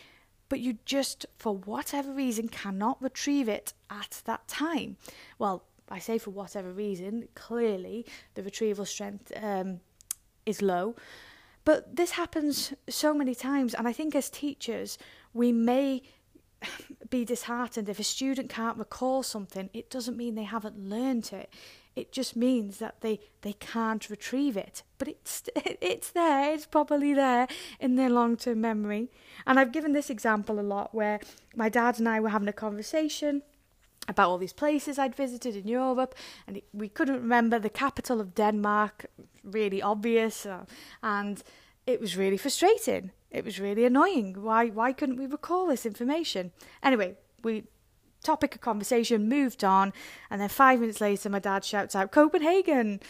but 0.49 0.59
you 0.59 0.77
just, 0.85 1.25
for 1.37 1.55
whatever 1.55 2.11
reason, 2.11 2.47
cannot 2.47 3.01
retrieve 3.01 3.47
it 3.47 3.73
at 3.89 4.21
that 4.25 4.47
time. 4.47 4.97
Well, 5.37 5.63
I 5.89 5.99
say 5.99 6.17
for 6.17 6.31
whatever 6.31 6.71
reason, 6.71 7.27
clearly 7.35 8.05
the 8.33 8.43
retrieval 8.43 8.85
strength 8.85 9.31
um, 9.41 9.79
is 10.45 10.61
low. 10.61 10.95
But 11.65 11.95
this 11.95 12.11
happens 12.11 12.73
so 12.89 13.13
many 13.13 13.35
times, 13.35 13.73
and 13.73 13.87
I 13.87 13.93
think 13.93 14.15
as 14.15 14.29
teachers, 14.29 14.97
we 15.33 15.51
may 15.51 16.01
be 17.09 17.25
disheartened 17.25 17.89
if 17.89 17.99
a 17.99 18.03
student 18.03 18.49
can't 18.49 18.77
recall 18.77 19.23
something. 19.23 19.69
It 19.73 19.89
doesn't 19.89 20.17
mean 20.17 20.35
they 20.35 20.43
haven't 20.43 20.77
learned 20.77 21.31
it. 21.31 21.53
It 21.95 22.11
just 22.11 22.35
means 22.35 22.79
that 22.79 23.01
they, 23.01 23.19
they 23.41 23.53
can't 23.53 24.09
retrieve 24.09 24.57
it. 24.57 24.83
But 24.97 25.07
it's 25.09 25.43
it's 25.55 26.09
there. 26.09 26.53
It's 26.53 26.65
probably 26.65 27.13
there 27.13 27.47
in 27.79 27.95
their 27.95 28.09
long 28.09 28.35
term 28.35 28.61
memory. 28.61 29.09
And 29.45 29.59
I've 29.59 29.71
given 29.71 29.93
this 29.93 30.09
example 30.09 30.59
a 30.59 30.61
lot 30.61 30.93
where 30.93 31.19
my 31.55 31.69
dad 31.69 31.99
and 31.99 32.09
I 32.09 32.19
were 32.19 32.29
having 32.29 32.47
a 32.47 32.53
conversation 32.53 33.43
about 34.07 34.29
all 34.29 34.37
these 34.37 34.53
places 34.53 34.99
I'd 34.99 35.15
visited 35.15 35.55
in 35.55 35.67
Europe, 35.67 36.13
and 36.45 36.61
we 36.73 36.89
couldn't 36.89 37.21
remember 37.21 37.57
the 37.57 37.69
capital 37.69 38.19
of 38.19 38.35
Denmark, 38.35 39.05
really 39.43 39.81
obvious, 39.81 40.45
uh, 40.45 40.65
and 41.01 41.43
it 41.85 41.99
was 41.99 42.17
really 42.17 42.37
frustrating. 42.37 43.11
It 43.29 43.43
was 43.43 43.59
really 43.59 43.85
annoying. 43.85 44.41
Why 44.41 44.67
why 44.67 44.93
couldn't 44.93 45.17
we 45.17 45.25
recall 45.25 45.67
this 45.67 45.85
information? 45.85 46.51
Anyway, 46.81 47.15
we 47.43 47.63
topic 48.23 48.55
of 48.55 48.61
conversation 48.61 49.27
moved 49.27 49.63
on, 49.63 49.93
and 50.29 50.39
then 50.39 50.49
five 50.49 50.79
minutes 50.79 51.01
later, 51.01 51.29
my 51.29 51.39
dad 51.39 51.65
shouts 51.65 51.95
out 51.95 52.11
Copenhagen, 52.11 53.01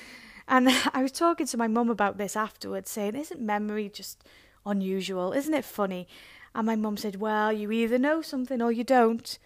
and 0.48 0.70
I 0.94 1.02
was 1.02 1.12
talking 1.12 1.48
to 1.48 1.58
my 1.58 1.68
mum 1.68 1.90
about 1.90 2.18
this 2.18 2.36
afterwards, 2.36 2.90
saying, 2.90 3.16
"Isn't 3.16 3.42
memory 3.42 3.90
just 3.90 4.24
unusual? 4.66 5.34
Isn't 5.34 5.54
it 5.54 5.66
funny?" 5.66 6.08
And 6.56 6.66
my 6.66 6.76
mum 6.76 6.98
said, 6.98 7.18
"Well, 7.18 7.52
you 7.52 7.72
either 7.72 7.98
know 7.98 8.22
something 8.22 8.62
or 8.62 8.72
you 8.72 8.84
don't." 8.84 9.38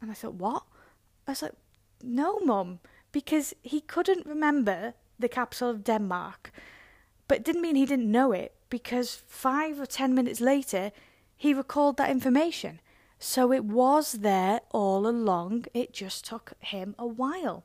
And 0.00 0.10
I 0.10 0.14
thought, 0.14 0.34
"What?" 0.34 0.64
I 1.26 1.32
was 1.32 1.42
like, 1.42 1.54
"No, 2.02 2.40
mum." 2.40 2.80
Because 3.10 3.54
he 3.62 3.80
couldn't 3.80 4.26
remember 4.26 4.94
the 5.18 5.28
capital 5.28 5.70
of 5.70 5.84
Denmark. 5.84 6.50
But 7.26 7.38
it 7.38 7.44
didn't 7.44 7.62
mean 7.62 7.76
he 7.76 7.86
didn't 7.86 8.10
know 8.10 8.32
it, 8.32 8.54
because 8.70 9.22
five 9.26 9.80
or 9.80 9.86
ten 9.86 10.14
minutes 10.14 10.40
later, 10.40 10.92
he 11.36 11.54
recalled 11.54 11.96
that 11.96 12.10
information. 12.10 12.80
So 13.18 13.52
it 13.52 13.64
was 13.64 14.12
there 14.12 14.60
all 14.70 15.06
along, 15.06 15.66
it 15.74 15.92
just 15.92 16.24
took 16.24 16.52
him 16.60 16.94
a 16.98 17.06
while. 17.06 17.64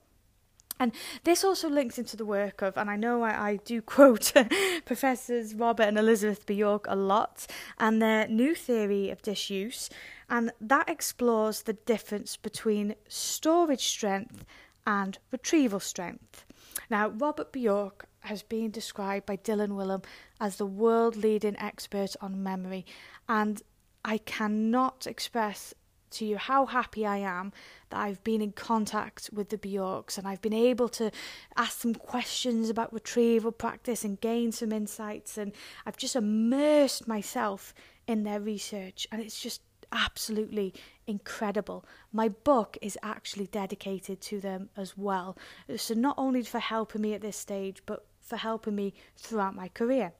And 0.80 0.92
this 1.24 1.44
also 1.44 1.70
links 1.70 2.00
into 2.00 2.18
the 2.18 2.26
work 2.26 2.62
of, 2.62 2.78
and 2.78 2.90
I 2.90 2.96
know 2.96 3.22
I, 3.22 3.50
I 3.50 3.56
do 3.58 3.82
quote 3.96 4.34
Professors 4.86 5.54
Robert 5.54 5.84
and 5.84 5.98
Elizabeth 5.98 6.46
Bjork 6.46 6.86
a 6.90 6.96
lot, 6.96 7.48
and 7.78 8.02
their 8.02 8.28
new 8.28 8.56
theory 8.56 9.10
of 9.10 9.22
disuse, 9.22 9.90
and 10.30 10.52
that 10.60 10.90
explores 10.90 11.62
the 11.62 11.74
difference 11.74 12.36
between 12.36 12.96
storage 13.08 13.86
strength 13.86 14.46
and 14.86 15.20
retrieval 15.32 15.80
strength. 15.80 16.46
Now, 16.90 17.10
Robert 17.10 17.52
Bjork 17.52 18.06
has 18.22 18.44
been 18.44 18.72
described 18.72 19.26
by 19.26 19.38
Dylan 19.38 19.72
Wiliam 19.72 20.04
as 20.40 20.58
the 20.58 20.66
world 20.66 21.16
leading 21.16 21.58
expert 21.60 22.16
on 22.22 22.44
memory, 22.44 22.86
and 23.28 23.62
I 24.06 24.18
cannot 24.18 25.08
express 25.08 25.74
to 26.14 26.26
you 26.26 26.38
how 26.38 26.66
happy 26.66 27.06
I 27.06 27.18
am 27.18 27.52
that 27.90 28.00
I've 28.00 28.24
been 28.24 28.42
in 28.42 28.52
contact 28.52 29.30
with 29.34 29.50
the 29.50 29.58
Bjorks 29.58 30.18
and 30.18 30.28
I've 30.28 30.42
been 30.42 30.54
able 30.54 30.90
to 30.90 31.12
ask 31.58 31.80
them 31.80 31.96
questions 31.96 32.70
about 32.70 32.94
retrieval 32.94 33.52
practice 33.52 34.04
and 34.04 34.20
gain 34.22 34.52
some 34.52 34.72
insights. 34.72 35.38
And 35.38 35.54
I've 35.86 35.98
just 35.98 36.16
immersed 36.16 37.08
myself 37.08 37.74
in 38.08 38.24
their 38.24 38.40
research. 38.40 39.08
And 39.12 39.22
it's 39.22 39.40
just 39.40 39.62
absolutely 39.92 40.74
incredible. 41.08 41.86
My 42.12 42.30
book 42.30 42.78
is 42.82 42.98
actually 43.04 43.48
dedicated 43.48 44.22
to 44.22 44.40
them 44.40 44.70
as 44.78 44.98
well. 44.98 45.38
So 45.76 45.94
not 45.94 46.16
only 46.18 46.44
for 46.44 46.60
helping 46.60 47.02
me 47.02 47.14
at 47.14 47.22
this 47.22 47.38
stage 47.38 47.82
but 47.86 48.06
for 48.24 48.38
helping 48.38 48.76
me 48.76 48.94
throughout 49.18 49.56
my 49.56 49.68
career. 49.68 50.14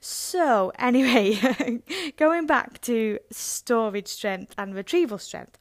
So, 0.00 0.72
anyway, 0.78 1.80
going 2.16 2.46
back 2.46 2.80
to 2.82 3.18
storage 3.30 4.08
strength 4.08 4.54
and 4.58 4.74
retrieval 4.74 5.18
strength. 5.18 5.56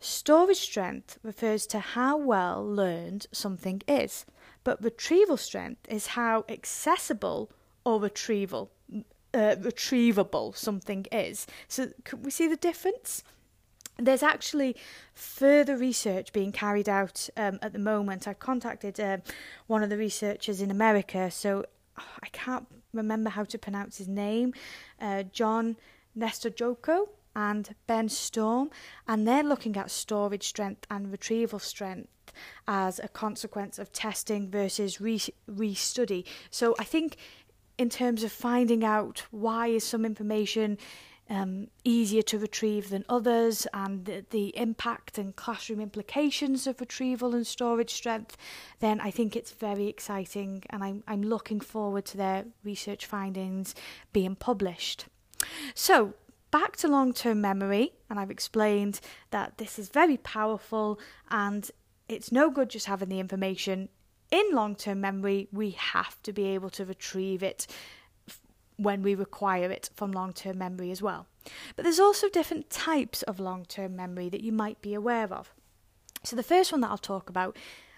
Storage 0.00 0.58
strength 0.60 1.18
refers 1.22 1.66
to 1.66 1.80
how 1.80 2.16
well 2.16 2.64
learned 2.64 3.26
something 3.32 3.82
is, 3.88 4.24
but 4.64 4.82
retrieval 4.82 5.36
strength 5.36 5.86
is 5.88 6.08
how 6.08 6.44
accessible 6.48 7.50
or 7.84 8.00
retrieval 8.00 8.70
uh, 9.34 9.56
retrievable 9.56 10.56
something 10.56 11.06
is. 11.12 11.46
So, 11.66 11.88
can 12.04 12.22
we 12.22 12.30
see 12.30 12.46
the 12.48 12.56
difference? 12.56 13.22
There's 14.00 14.22
actually 14.22 14.76
further 15.12 15.76
research 15.76 16.32
being 16.32 16.52
carried 16.52 16.88
out 16.88 17.28
um, 17.36 17.58
at 17.62 17.72
the 17.72 17.80
moment. 17.80 18.28
I 18.28 18.34
contacted 18.34 19.00
uh, 19.00 19.18
one 19.66 19.82
of 19.82 19.90
the 19.90 19.96
researchers 19.96 20.60
in 20.60 20.70
America, 20.70 21.30
so 21.30 21.64
I 21.96 22.28
can't 22.30 22.66
remember 22.92 23.30
how 23.30 23.44
to 23.44 23.58
pronounce 23.58 23.98
his 23.98 24.08
name, 24.08 24.54
uh, 25.00 25.24
John 25.24 25.76
Nestojko 26.16 27.08
and 27.34 27.74
Ben 27.86 28.08
Storm, 28.08 28.70
and 29.06 29.26
they're 29.26 29.42
looking 29.42 29.76
at 29.76 29.90
storage 29.90 30.46
strength 30.46 30.86
and 30.90 31.10
retrieval 31.10 31.58
strength 31.58 32.32
as 32.66 32.98
a 32.98 33.08
consequence 33.08 33.78
of 33.78 33.92
testing 33.92 34.50
versus 34.50 35.00
re- 35.00 35.20
re-study. 35.46 36.24
So 36.50 36.74
I 36.78 36.84
think 36.84 37.16
in 37.78 37.88
terms 37.88 38.22
of 38.22 38.32
finding 38.32 38.84
out 38.84 39.24
why 39.30 39.68
is 39.68 39.84
some 39.84 40.04
information 40.04 40.78
um, 41.30 41.68
easier 41.84 42.22
to 42.22 42.38
retrieve 42.38 42.90
than 42.90 43.04
others, 43.08 43.66
and 43.74 44.04
the, 44.06 44.24
the, 44.30 44.56
impact 44.56 45.18
and 45.18 45.36
classroom 45.36 45.80
implications 45.80 46.66
of 46.66 46.80
retrieval 46.80 47.34
and 47.34 47.46
storage 47.46 47.92
strength, 47.92 48.36
then 48.80 49.00
I 49.00 49.10
think 49.10 49.36
it's 49.36 49.50
very 49.50 49.88
exciting, 49.88 50.64
and 50.70 50.82
I'm, 50.82 51.04
I'm 51.06 51.22
looking 51.22 51.60
forward 51.60 52.06
to 52.06 52.16
their 52.16 52.46
research 52.64 53.04
findings 53.06 53.74
being 54.12 54.36
published. 54.36 55.06
So, 55.74 56.14
back 56.50 56.76
to 56.76 56.88
long 56.88 57.12
term 57.12 57.40
memory, 57.40 57.92
and 58.08 58.18
I've 58.18 58.30
explained 58.30 59.00
that 59.30 59.58
this 59.58 59.78
is 59.78 59.88
very 59.88 60.16
powerful 60.16 60.98
and 61.30 61.70
it's 62.08 62.32
no 62.32 62.50
good 62.50 62.70
just 62.70 62.86
having 62.86 63.08
the 63.08 63.20
information. 63.20 63.88
In 64.30 64.50
long 64.52 64.74
term 64.74 65.00
memory, 65.00 65.48
we 65.52 65.70
have 65.72 66.22
to 66.22 66.32
be 66.32 66.46
able 66.46 66.70
to 66.70 66.84
retrieve 66.84 67.42
it 67.42 67.66
when 68.78 69.02
we 69.02 69.14
require 69.14 69.70
it 69.70 69.90
from 69.94 70.12
long 70.12 70.32
term 70.32 70.58
memory 70.58 70.90
as 70.90 71.02
well. 71.02 71.26
But 71.76 71.82
there's 71.82 72.00
also 72.00 72.28
different 72.28 72.70
types 72.70 73.22
of 73.24 73.40
long 73.40 73.64
term 73.66 73.94
memory 73.96 74.28
that 74.30 74.42
you 74.42 74.52
might 74.52 74.80
be 74.80 74.94
aware 74.94 75.32
of. 75.32 75.52
So, 76.22 76.36
the 76.36 76.42
first 76.42 76.72
one 76.72 76.80
that 76.80 76.90
I'll 76.90 76.98
talk 76.98 77.28
about 77.28 77.56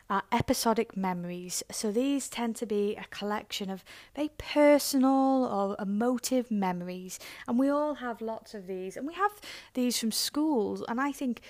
are 0.09 0.25
episodic 0.33 0.97
memories. 0.97 1.63
So, 1.71 1.93
these 1.93 2.29
tend 2.29 2.57
to 2.57 2.67
be 2.67 2.97
a 2.97 3.05
collection 3.11 3.71
of 3.71 3.85
very 4.17 4.31
personal 4.39 5.45
or 5.45 5.77
emotive 5.81 6.51
memories, 6.51 7.19
and 7.47 7.59
we 7.59 7.69
all 7.69 7.95
have 7.95 8.21
lots 8.21 8.55
of 8.55 8.67
these, 8.67 8.97
and 8.97 9.07
we 9.07 9.15
have 9.15 9.33
these 9.75 9.99
from 9.99 10.13
schools. 10.13 10.83
And 10.89 11.01
I 11.01 11.13
think 11.13 11.41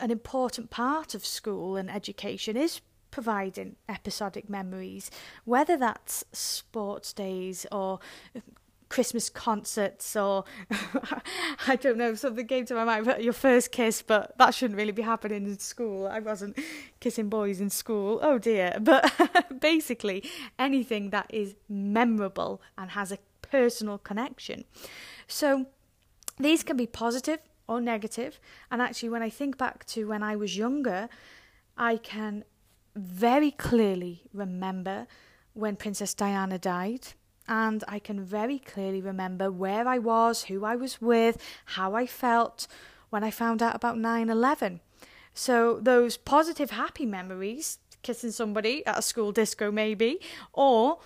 an 0.00 0.10
important 0.10 0.70
part 0.70 1.14
of 1.14 1.24
school 1.24 1.76
and 1.76 1.90
education 1.90 2.56
is 2.56 2.80
providing 3.10 3.76
episodic 3.88 4.48
memories, 4.48 5.10
whether 5.44 5.76
that's 5.76 6.24
sports 6.32 7.12
days 7.12 7.66
or 7.70 8.00
Christmas 8.92 9.30
concerts 9.30 10.14
or 10.16 10.44
I 11.66 11.76
don't 11.76 11.96
know, 11.96 12.14
something 12.14 12.46
came 12.46 12.66
to 12.66 12.74
my 12.74 12.84
mind, 12.84 13.06
but 13.06 13.24
your 13.24 13.32
first 13.32 13.72
kiss, 13.72 14.02
but 14.02 14.36
that 14.36 14.54
shouldn't 14.54 14.76
really 14.76 14.92
be 14.92 15.00
happening 15.00 15.46
in 15.46 15.58
school. 15.58 16.06
I 16.06 16.18
wasn't 16.20 16.58
kissing 17.00 17.30
boys 17.30 17.58
in 17.58 17.70
school. 17.70 18.20
Oh 18.22 18.38
dear. 18.38 18.76
But 18.92 19.10
basically, 19.60 20.22
anything 20.58 21.08
that 21.08 21.26
is 21.30 21.54
memorable 21.70 22.60
and 22.76 22.90
has 22.90 23.10
a 23.12 23.18
personal 23.40 23.96
connection. 23.96 24.64
So 25.26 25.66
these 26.38 26.62
can 26.62 26.76
be 26.76 26.86
positive 26.86 27.40
or 27.66 27.80
negative. 27.80 28.38
And 28.70 28.82
actually, 28.82 29.08
when 29.08 29.22
I 29.22 29.30
think 29.30 29.56
back 29.56 29.86
to 29.86 30.06
when 30.06 30.22
I 30.22 30.36
was 30.36 30.58
younger, 30.58 31.08
I 31.78 31.96
can 31.96 32.44
very 32.94 33.52
clearly 33.52 34.24
remember 34.34 35.06
when 35.54 35.76
Princess 35.76 36.12
Diana 36.12 36.58
died 36.58 37.14
and 37.48 37.82
I 37.88 37.98
can 37.98 38.20
very 38.24 38.58
clearly 38.58 39.00
remember 39.00 39.50
where 39.50 39.86
I 39.88 39.98
was, 39.98 40.44
who 40.44 40.64
I 40.64 40.76
was 40.76 41.00
with, 41.00 41.42
how 41.66 41.94
I 41.94 42.06
felt 42.06 42.66
when 43.10 43.24
I 43.24 43.30
found 43.30 43.62
out 43.62 43.74
about 43.74 43.98
9 43.98 44.30
11. 44.30 44.80
So, 45.34 45.80
those 45.80 46.16
positive, 46.16 46.70
happy 46.70 47.06
memories, 47.06 47.78
kissing 48.02 48.30
somebody 48.30 48.84
at 48.86 48.98
a 48.98 49.02
school 49.02 49.32
disco 49.32 49.70
maybe, 49.70 50.20
or 50.52 50.98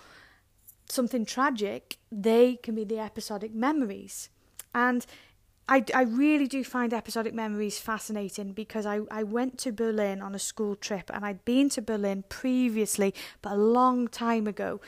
something 0.89 1.25
tragic, 1.25 1.97
they 2.11 2.55
can 2.55 2.75
be 2.75 2.83
the 2.83 2.99
episodic 2.99 3.53
memories. 3.53 4.29
And 4.73 5.05
I, 5.69 5.83
I 5.93 6.03
really 6.03 6.47
do 6.47 6.63
find 6.63 6.93
episodic 6.93 7.33
memories 7.33 7.77
fascinating 7.77 8.53
because 8.53 8.85
I, 8.85 9.01
I 9.11 9.23
went 9.23 9.57
to 9.59 9.71
Berlin 9.73 10.21
on 10.21 10.33
a 10.33 10.39
school 10.39 10.75
trip 10.75 11.11
and 11.13 11.25
I'd 11.25 11.43
been 11.43 11.69
to 11.69 11.81
Berlin 11.81 12.23
previously, 12.29 13.13
but 13.41 13.53
a 13.53 13.57
long 13.57 14.07
time 14.07 14.47
ago. 14.47 14.79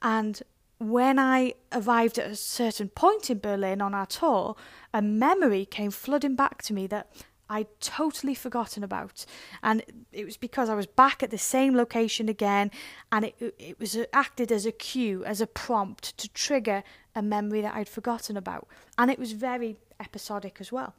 And 0.00 0.40
when 0.78 1.18
I 1.18 1.54
arrived 1.72 2.18
at 2.18 2.30
a 2.30 2.36
certain 2.36 2.88
point 2.88 3.30
in 3.30 3.38
Berlin 3.38 3.80
on 3.80 3.94
our 3.94 4.06
tour, 4.06 4.56
a 4.94 5.02
memory 5.02 5.64
came 5.64 5.90
flooding 5.90 6.36
back 6.36 6.62
to 6.62 6.72
me 6.72 6.86
that 6.86 7.10
I'd 7.50 7.80
totally 7.80 8.34
forgotten 8.34 8.84
about. 8.84 9.24
And 9.62 9.82
it 10.12 10.24
was 10.24 10.36
because 10.36 10.68
I 10.68 10.74
was 10.74 10.86
back 10.86 11.22
at 11.22 11.30
the 11.30 11.38
same 11.38 11.74
location 11.74 12.28
again, 12.28 12.70
and 13.10 13.24
it, 13.24 13.54
it 13.58 13.80
was 13.80 13.96
acted 14.12 14.52
as 14.52 14.66
a 14.66 14.72
cue, 14.72 15.24
as 15.24 15.40
a 15.40 15.46
prompt 15.46 16.16
to 16.18 16.28
trigger 16.28 16.84
a 17.14 17.22
memory 17.22 17.60
that 17.62 17.74
I'd 17.74 17.88
forgotten 17.88 18.36
about. 18.36 18.68
And 18.96 19.10
it 19.10 19.18
was 19.18 19.32
very 19.32 19.78
episodic 19.98 20.58
as 20.60 20.70
well. 20.70 20.94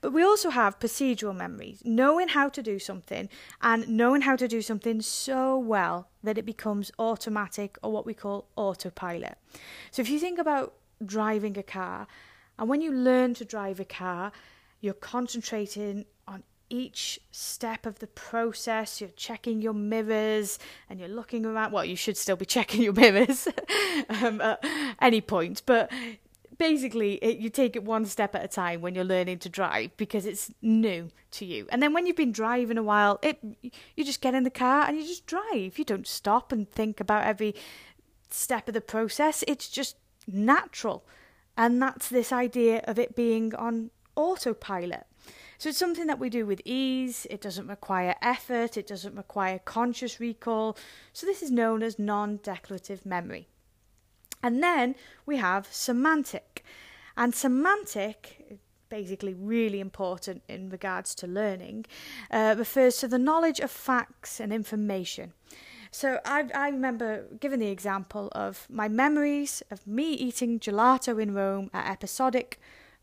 But 0.00 0.12
we 0.12 0.22
also 0.22 0.50
have 0.50 0.78
procedural 0.78 1.34
memories, 1.34 1.80
knowing 1.84 2.28
how 2.28 2.48
to 2.48 2.62
do 2.62 2.78
something 2.78 3.28
and 3.62 3.88
knowing 3.88 4.22
how 4.22 4.36
to 4.36 4.46
do 4.46 4.60
something 4.60 5.00
so 5.00 5.58
well 5.58 6.08
that 6.22 6.38
it 6.38 6.44
becomes 6.44 6.92
automatic 6.98 7.78
or 7.82 7.92
what 7.92 8.06
we 8.06 8.14
call 8.14 8.48
autopilot. 8.56 9.38
So 9.90 10.02
if 10.02 10.10
you 10.10 10.18
think 10.18 10.38
about 10.38 10.74
driving 11.04 11.56
a 11.58 11.62
car, 11.62 12.06
and 12.58 12.68
when 12.68 12.80
you 12.80 12.92
learn 12.92 13.34
to 13.34 13.44
drive 13.44 13.80
a 13.80 13.84
car, 13.84 14.32
you're 14.80 14.94
concentrating 14.94 16.04
on 16.28 16.42
each 16.70 17.20
step 17.30 17.86
of 17.86 17.98
the 17.98 18.06
process. 18.06 19.00
You're 19.00 19.10
checking 19.10 19.60
your 19.60 19.72
mirrors 19.72 20.58
and 20.88 20.98
you're 20.98 21.08
looking 21.08 21.46
around. 21.46 21.72
Well, 21.72 21.84
you 21.84 21.96
should 21.96 22.16
still 22.16 22.36
be 22.36 22.44
checking 22.56 22.82
your 22.82 22.92
mirrors 22.92 23.48
um, 24.08 24.40
at 24.40 24.64
any 25.00 25.20
point, 25.20 25.62
but 25.66 25.90
basically 26.58 27.14
it, 27.14 27.38
you 27.38 27.50
take 27.50 27.76
it 27.76 27.84
one 27.84 28.06
step 28.06 28.34
at 28.34 28.44
a 28.44 28.48
time 28.48 28.80
when 28.80 28.94
you're 28.94 29.04
learning 29.04 29.38
to 29.40 29.48
drive 29.48 29.96
because 29.96 30.26
it's 30.26 30.52
new 30.62 31.10
to 31.32 31.44
you. 31.44 31.66
And 31.70 31.82
then 31.82 31.92
when 31.92 32.06
you've 32.06 32.16
been 32.16 32.32
driving 32.32 32.78
a 32.78 32.82
while 32.82 33.18
it 33.22 33.38
you 33.94 34.04
just 34.04 34.20
get 34.20 34.34
in 34.34 34.44
the 34.44 34.50
car 34.50 34.86
and 34.86 34.96
you 34.96 35.06
just 35.06 35.26
drive. 35.26 35.78
You 35.78 35.84
don't 35.84 36.06
stop 36.06 36.52
and 36.52 36.70
think 36.70 37.00
about 37.00 37.24
every 37.24 37.54
step 38.30 38.68
of 38.68 38.74
the 38.74 38.80
process. 38.80 39.44
It's 39.46 39.68
just 39.68 39.96
natural. 40.26 41.06
And 41.56 41.80
that's 41.80 42.08
this 42.08 42.32
idea 42.32 42.82
of 42.84 42.98
it 42.98 43.14
being 43.14 43.54
on 43.54 43.90
autopilot. 44.16 45.06
So 45.58 45.68
it's 45.68 45.78
something 45.78 46.08
that 46.08 46.18
we 46.18 46.28
do 46.30 46.46
with 46.46 46.60
ease. 46.64 47.26
It 47.30 47.40
doesn't 47.40 47.68
require 47.68 48.16
effort. 48.20 48.76
It 48.76 48.86
doesn't 48.86 49.14
require 49.14 49.60
conscious 49.60 50.20
recall. 50.20 50.76
So 51.12 51.26
this 51.26 51.42
is 51.42 51.50
known 51.50 51.82
as 51.82 51.98
non-declarative 51.98 53.06
memory 53.06 53.48
and 54.44 54.62
then 54.62 54.94
we 55.24 55.38
have 55.38 55.66
semantic. 55.70 56.62
And 57.16 57.34
semantic, 57.34 58.58
basically 58.90 59.32
really 59.32 59.80
important 59.80 60.42
in 60.48 60.68
regards 60.68 61.14
to 61.16 61.26
learning, 61.26 61.86
uh, 62.30 62.54
refers 62.58 62.98
to 62.98 63.08
the 63.08 63.18
knowledge 63.18 63.58
of 63.58 63.70
facts 63.70 64.40
and 64.40 64.52
information. 64.52 65.32
So 65.90 66.20
I, 66.26 66.44
I 66.54 66.68
remember 66.68 67.24
giving 67.40 67.60
the 67.60 67.68
example 67.68 68.28
of 68.32 68.66
my 68.68 68.86
memories 68.86 69.62
of 69.70 69.86
me 69.86 70.12
eating 70.12 70.60
gelato 70.60 71.22
in 71.22 71.32
Rome 71.32 71.70
are 71.72 71.90
episodic, 71.90 72.60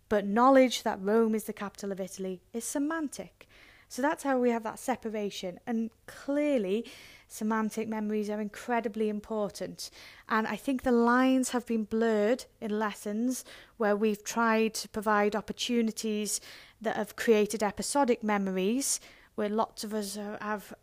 but 0.10 0.28
knowledge 0.28 0.84
that 0.84 1.02
Rome 1.02 1.34
is 1.34 1.46
the 1.46 1.54
capital 1.54 1.92
of 1.92 2.00
Italy 2.00 2.42
is 2.54 2.66
semantic. 2.66 3.48
So 3.92 4.02
that's 4.02 4.24
how 4.24 4.40
we 4.40 4.52
have 4.52 4.64
that 4.64 4.80
separation. 4.80 5.60
And 5.68 5.92
clearly, 6.08 6.86
semantic 7.28 7.90
memories 7.90 8.30
are 8.30 8.40
incredibly 8.40 9.10
important. 9.10 9.92
And 10.30 10.48
I 10.48 10.56
think 10.56 10.84
the 10.84 10.94
lines 10.94 11.50
have 11.50 11.66
been 11.66 11.84
blurred 11.84 12.46
in 12.62 12.80
lessons 12.80 13.44
where 13.76 13.98
we've 13.98 14.24
tried 14.24 14.76
to 14.76 14.88
provide 14.88 15.36
opportunities 15.36 16.40
that 16.80 16.96
have 16.96 17.18
created 17.18 17.62
episodic 17.62 18.24
memories, 18.24 19.02
where 19.36 19.50
lots 19.50 19.84
of 19.84 19.94
us 19.94 20.16
have 20.16 20.74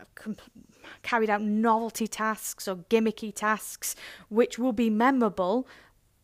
carried 1.03 1.31
out 1.31 1.41
novelty 1.41 2.07
tasks 2.07 2.69
or 2.69 2.77
gimmicky 2.91 3.35
tasks, 3.35 3.97
which 4.29 4.59
will 4.59 4.75
be 4.75 4.91
memorable, 4.91 5.67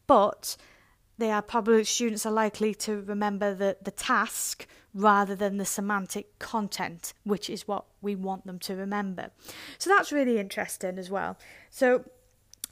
but 0.07 0.59
they 1.17 1.31
are 1.31 1.41
probably 1.41 1.85
students 1.85 2.27
are 2.27 2.33
likely 2.33 2.75
to 2.75 3.01
remember 3.01 3.55
the, 3.55 3.79
the 3.83 3.91
task 3.91 4.67
rather 4.95 5.35
than 5.35 5.57
the 5.57 5.65
semantic 5.65 6.39
content, 6.39 7.13
which 7.25 7.51
is 7.51 7.67
what 7.67 7.85
we 8.01 8.15
want 8.15 8.47
them 8.47 8.59
to 8.61 8.77
remember. 8.77 9.31
So 9.79 9.91
that's 9.91 10.13
really 10.13 10.39
interesting 10.39 10.99
as 10.99 11.11
well. 11.11 11.37
So 11.71 12.05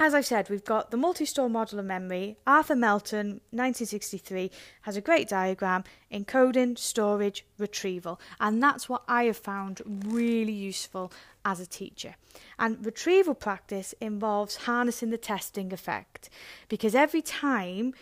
as 0.01 0.15
I've 0.15 0.27
said, 0.27 0.51
we've 0.51 0.65
got 0.65 0.91
the 0.91 0.97
multi-store 0.97 1.49
model 1.49 1.79
of 1.79 1.85
memory. 1.85 2.37
Arthur 2.45 2.75
Melton, 2.75 3.41
1963, 3.51 4.51
has 4.83 4.97
a 4.97 5.01
great 5.01 5.29
diagram, 5.29 5.85
encoding, 6.13 6.77
storage, 6.77 7.45
retrieval. 7.59 8.21
And 8.41 8.61
that's 8.61 8.89
what 8.89 9.05
I 9.07 9.25
have 9.25 9.37
found 9.37 9.81
really 9.87 10.53
useful 10.53 11.13
as 11.45 11.61
a 11.61 11.67
teacher. 11.67 12.17
And 12.59 12.85
retrieval 12.85 13.35
practice 13.35 13.95
involves 14.01 14.57
harnessing 14.57 15.11
the 15.11 15.19
testing 15.19 15.73
effect 15.73 16.31
because 16.69 16.95
every 16.95 17.23
time 17.23 17.95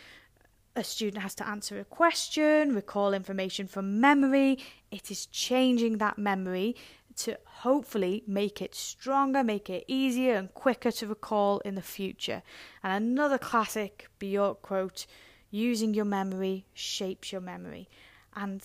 a 0.77 0.85
student 0.85 1.23
has 1.23 1.35
to 1.37 1.49
answer 1.49 1.81
a 1.81 1.85
question, 1.85 2.75
recall 2.75 3.13
information 3.13 3.67
from 3.67 4.01
memory. 4.01 4.59
It 4.91 5.11
is 5.11 5.27
changing 5.27 5.99
that 5.99 6.19
memory 6.19 6.77
to 7.17 7.37
hopefully 7.45 8.23
make 8.27 8.63
it 8.63 8.75
stronger, 8.75 9.43
make 9.43 9.69
it 9.69 9.85
easier 9.89 10.35
and 10.35 10.53
quicker 10.55 10.91
to 10.93 11.07
recall 11.07 11.59
in 11.61 11.75
the 11.75 11.83
future. 11.83 12.43
And 12.83 12.93
another 12.93 13.39
classic 13.39 14.09
Bjork 14.19 14.63
quote 14.63 15.07
using 15.51 15.93
your 15.93 16.05
memory 16.05 16.67
shapes 16.73 17.33
your 17.33 17.41
memory. 17.41 17.89
And 18.35 18.65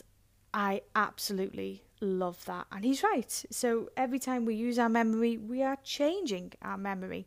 I 0.53 0.81
absolutely 0.95 1.83
love 1.99 2.45
that. 2.45 2.67
And 2.71 2.85
he's 2.85 3.03
right. 3.03 3.45
So 3.49 3.89
every 3.97 4.19
time 4.19 4.45
we 4.45 4.55
use 4.55 4.77
our 4.79 4.89
memory, 4.89 5.37
we 5.37 5.63
are 5.63 5.77
changing 5.83 6.53
our 6.61 6.77
memory. 6.77 7.25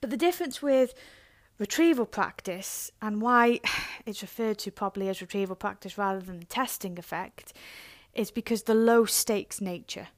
But 0.00 0.10
the 0.10 0.16
difference 0.16 0.60
with 0.60 0.94
retrieval 1.58 2.06
practice 2.06 2.90
and 3.02 3.20
why 3.20 3.60
it's 4.06 4.22
referred 4.22 4.58
to 4.58 4.70
probably 4.70 5.08
as 5.08 5.20
retrieval 5.20 5.56
practice 5.56 5.98
rather 5.98 6.20
than 6.20 6.38
the 6.40 6.46
testing 6.46 6.98
effect 6.98 7.52
is 8.14 8.30
because 8.30 8.64
the 8.64 8.74
low 8.74 9.04
stakes 9.04 9.60
nature. 9.60 10.08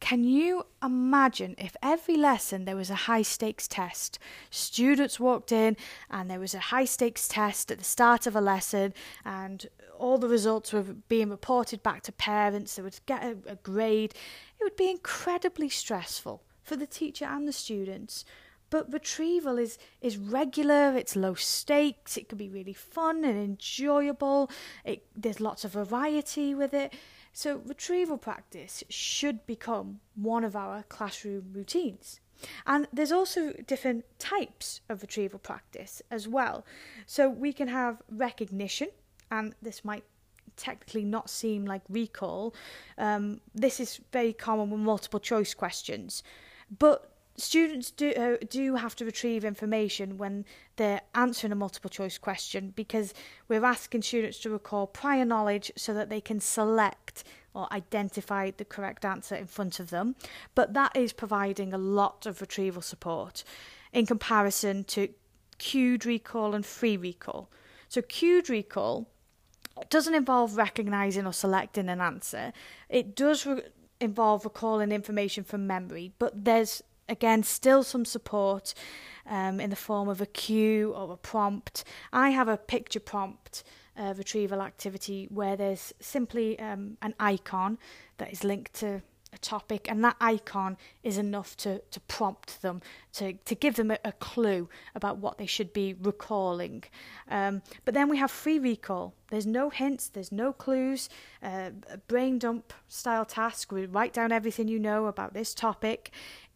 Can 0.00 0.24
you 0.24 0.66
imagine 0.82 1.54
if 1.58 1.76
every 1.80 2.16
lesson 2.16 2.64
there 2.64 2.74
was 2.74 2.90
a 2.90 3.06
high 3.06 3.22
stakes 3.22 3.68
test? 3.68 4.18
Students 4.50 5.20
walked 5.20 5.52
in 5.52 5.76
and 6.10 6.28
there 6.28 6.40
was 6.40 6.54
a 6.54 6.58
high 6.58 6.86
stakes 6.86 7.28
test 7.28 7.70
at 7.70 7.78
the 7.78 7.84
start 7.84 8.26
of 8.26 8.34
a 8.34 8.40
lesson, 8.40 8.94
and 9.24 9.64
all 9.96 10.18
the 10.18 10.28
results 10.28 10.72
were 10.72 10.82
being 10.82 11.30
reported 11.30 11.84
back 11.84 12.02
to 12.02 12.12
parents. 12.12 12.74
They 12.74 12.82
would 12.82 12.98
get 13.06 13.22
a, 13.22 13.36
a 13.46 13.54
grade. 13.54 14.12
It 14.58 14.64
would 14.64 14.74
be 14.74 14.90
incredibly 14.90 15.68
stressful 15.68 16.42
for 16.64 16.74
the 16.74 16.86
teacher 16.88 17.24
and 17.24 17.46
the 17.46 17.52
students. 17.52 18.24
But 18.72 18.90
retrieval 18.90 19.58
is 19.58 19.76
is 20.00 20.16
regular. 20.16 20.96
It's 20.96 21.14
low 21.14 21.34
stakes. 21.34 22.16
It 22.16 22.30
can 22.30 22.38
be 22.38 22.48
really 22.48 22.72
fun 22.72 23.22
and 23.22 23.38
enjoyable. 23.38 24.50
It, 24.82 25.04
there's 25.14 25.40
lots 25.40 25.66
of 25.66 25.72
variety 25.72 26.54
with 26.54 26.72
it. 26.72 26.94
So 27.34 27.60
retrieval 27.66 28.16
practice 28.16 28.82
should 28.88 29.44
become 29.46 30.00
one 30.14 30.42
of 30.42 30.56
our 30.56 30.84
classroom 30.84 31.52
routines. 31.52 32.20
And 32.66 32.88
there's 32.90 33.12
also 33.12 33.52
different 33.66 34.06
types 34.18 34.80
of 34.88 35.02
retrieval 35.02 35.38
practice 35.38 36.00
as 36.10 36.26
well. 36.26 36.64
So 37.06 37.28
we 37.28 37.52
can 37.52 37.68
have 37.68 38.00
recognition, 38.10 38.88
and 39.30 39.54
this 39.60 39.84
might 39.84 40.04
technically 40.56 41.04
not 41.04 41.28
seem 41.28 41.66
like 41.66 41.82
recall. 41.90 42.54
Um, 42.96 43.42
this 43.54 43.80
is 43.80 44.00
very 44.12 44.32
common 44.32 44.70
with 44.70 44.80
multiple 44.80 45.20
choice 45.20 45.52
questions. 45.52 46.22
But 46.78 47.11
students 47.42 47.90
do 47.90 48.12
uh, 48.12 48.36
do 48.48 48.76
have 48.76 48.94
to 48.96 49.04
retrieve 49.04 49.44
information 49.44 50.16
when 50.16 50.44
they're 50.76 51.00
answering 51.14 51.52
a 51.52 51.56
multiple 51.56 51.90
choice 51.90 52.16
question 52.18 52.72
because 52.76 53.12
we're 53.48 53.64
asking 53.64 54.02
students 54.02 54.38
to 54.38 54.50
recall 54.50 54.86
prior 54.86 55.24
knowledge 55.24 55.72
so 55.76 55.92
that 55.92 56.08
they 56.08 56.20
can 56.20 56.40
select 56.40 57.24
or 57.54 57.70
identify 57.72 58.50
the 58.50 58.64
correct 58.64 59.04
answer 59.04 59.34
in 59.34 59.46
front 59.46 59.80
of 59.80 59.90
them. 59.90 60.14
But 60.54 60.72
that 60.74 60.96
is 60.96 61.12
providing 61.12 61.72
a 61.72 61.78
lot 61.78 62.24
of 62.26 62.40
retrieval 62.40 62.82
support 62.82 63.44
in 63.92 64.06
comparison 64.06 64.84
to 64.84 65.08
cued 65.58 66.06
recall 66.06 66.54
and 66.54 66.64
free 66.64 66.96
recall. 66.96 67.50
So 67.88 68.00
cued 68.00 68.48
recall 68.48 69.08
doesn't 69.90 70.14
involve 70.14 70.56
recognizing 70.56 71.26
or 71.26 71.32
selecting 71.32 71.88
an 71.88 72.00
answer. 72.00 72.52
It 72.88 73.14
does 73.14 73.44
re- 73.44 73.62
involve 74.00 74.44
recalling 74.44 74.90
information 74.90 75.44
from 75.44 75.66
memory 75.66 76.12
but 76.18 76.44
there's 76.44 76.82
again, 77.08 77.42
still 77.42 77.82
some 77.82 78.04
support 78.04 78.74
um, 79.26 79.60
in 79.60 79.70
the 79.70 79.76
form 79.76 80.08
of 80.08 80.20
a 80.20 80.26
cue 80.26 80.92
or 80.94 81.12
a 81.12 81.16
prompt. 81.16 81.84
I 82.12 82.30
have 82.30 82.48
a 82.48 82.56
picture 82.56 83.00
prompt 83.00 83.64
uh, 83.96 84.14
retrieval 84.16 84.62
activity 84.62 85.28
where 85.30 85.56
there's 85.56 85.92
simply 86.00 86.58
um, 86.58 86.96
an 87.02 87.14
icon 87.20 87.78
that 88.18 88.32
is 88.32 88.44
linked 88.44 88.74
to 88.74 89.02
a 89.34 89.38
topic, 89.38 89.90
and 89.90 90.04
that 90.04 90.16
icon 90.20 90.76
is 91.02 91.16
enough 91.16 91.56
to, 91.56 91.80
to 91.90 92.00
prompt 92.00 92.60
them, 92.60 92.82
to, 93.14 93.32
to 93.32 93.54
give 93.54 93.76
them 93.76 93.90
a, 93.90 93.98
a 94.04 94.12
clue 94.12 94.68
about 94.94 95.16
what 95.16 95.38
they 95.38 95.46
should 95.46 95.72
be 95.72 95.94
recalling. 95.94 96.84
Um, 97.30 97.62
but 97.86 97.94
then 97.94 98.10
we 98.10 98.18
have 98.18 98.30
free 98.30 98.58
recall. 98.58 99.14
There's 99.30 99.46
no 99.46 99.70
hints, 99.70 100.08
there's 100.08 100.32
no 100.32 100.52
clues, 100.52 101.08
uh, 101.42 101.70
a 101.90 101.96
brain 101.96 102.38
dump 102.38 102.74
style 102.88 103.24
task. 103.24 103.72
We 103.72 103.86
write 103.86 104.12
down 104.12 104.32
everything 104.32 104.68
you 104.68 104.78
know 104.78 105.06
about 105.06 105.32
this 105.32 105.54
topic 105.54 106.10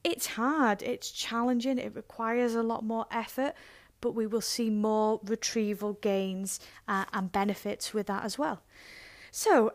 it's 0.07 0.27
hard, 0.29 0.83
it's 0.83 1.11
challenging, 1.11 1.79
it 1.79 1.97
requires 1.97 2.55
a 2.55 2.63
lot 2.63 2.85
more 2.85 3.07
effort, 3.11 3.55
but 4.01 4.13
we 4.13 4.25
will 4.25 4.41
see 4.41 4.71
more 4.71 5.19
retrieval 5.25 5.95
gains 5.95 6.61
uh, 6.87 7.07
and 7.13 7.33
benefits 7.33 7.93
with 7.93 8.07
that 8.07 8.25
as 8.25 8.39
well. 8.39 8.63
So, 9.33 9.73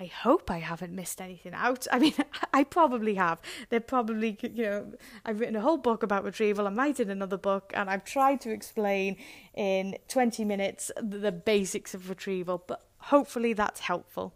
I 0.00 0.04
hope 0.06 0.48
I 0.48 0.58
haven't 0.58 0.94
missed 0.94 1.20
anything 1.20 1.54
out. 1.54 1.88
I 1.92 1.98
mean, 1.98 2.14
I 2.52 2.62
probably 2.62 3.16
have. 3.16 3.40
They're 3.68 3.80
probably, 3.80 4.38
you 4.42 4.62
know, 4.62 4.92
I've 5.26 5.40
written 5.40 5.56
a 5.56 5.60
whole 5.60 5.76
book 5.76 6.04
about 6.04 6.22
retrieval. 6.22 6.68
I'm 6.68 6.76
writing 6.76 7.10
another 7.10 7.36
book, 7.36 7.72
and 7.74 7.90
I've 7.90 8.04
tried 8.04 8.40
to 8.42 8.50
explain 8.50 9.16
in 9.54 9.98
20 10.06 10.44
minutes 10.44 10.92
the 11.02 11.32
basics 11.32 11.94
of 11.94 12.08
retrieval. 12.08 12.62
But 12.64 12.86
hopefully 12.98 13.54
that's 13.54 13.80
helpful. 13.80 14.34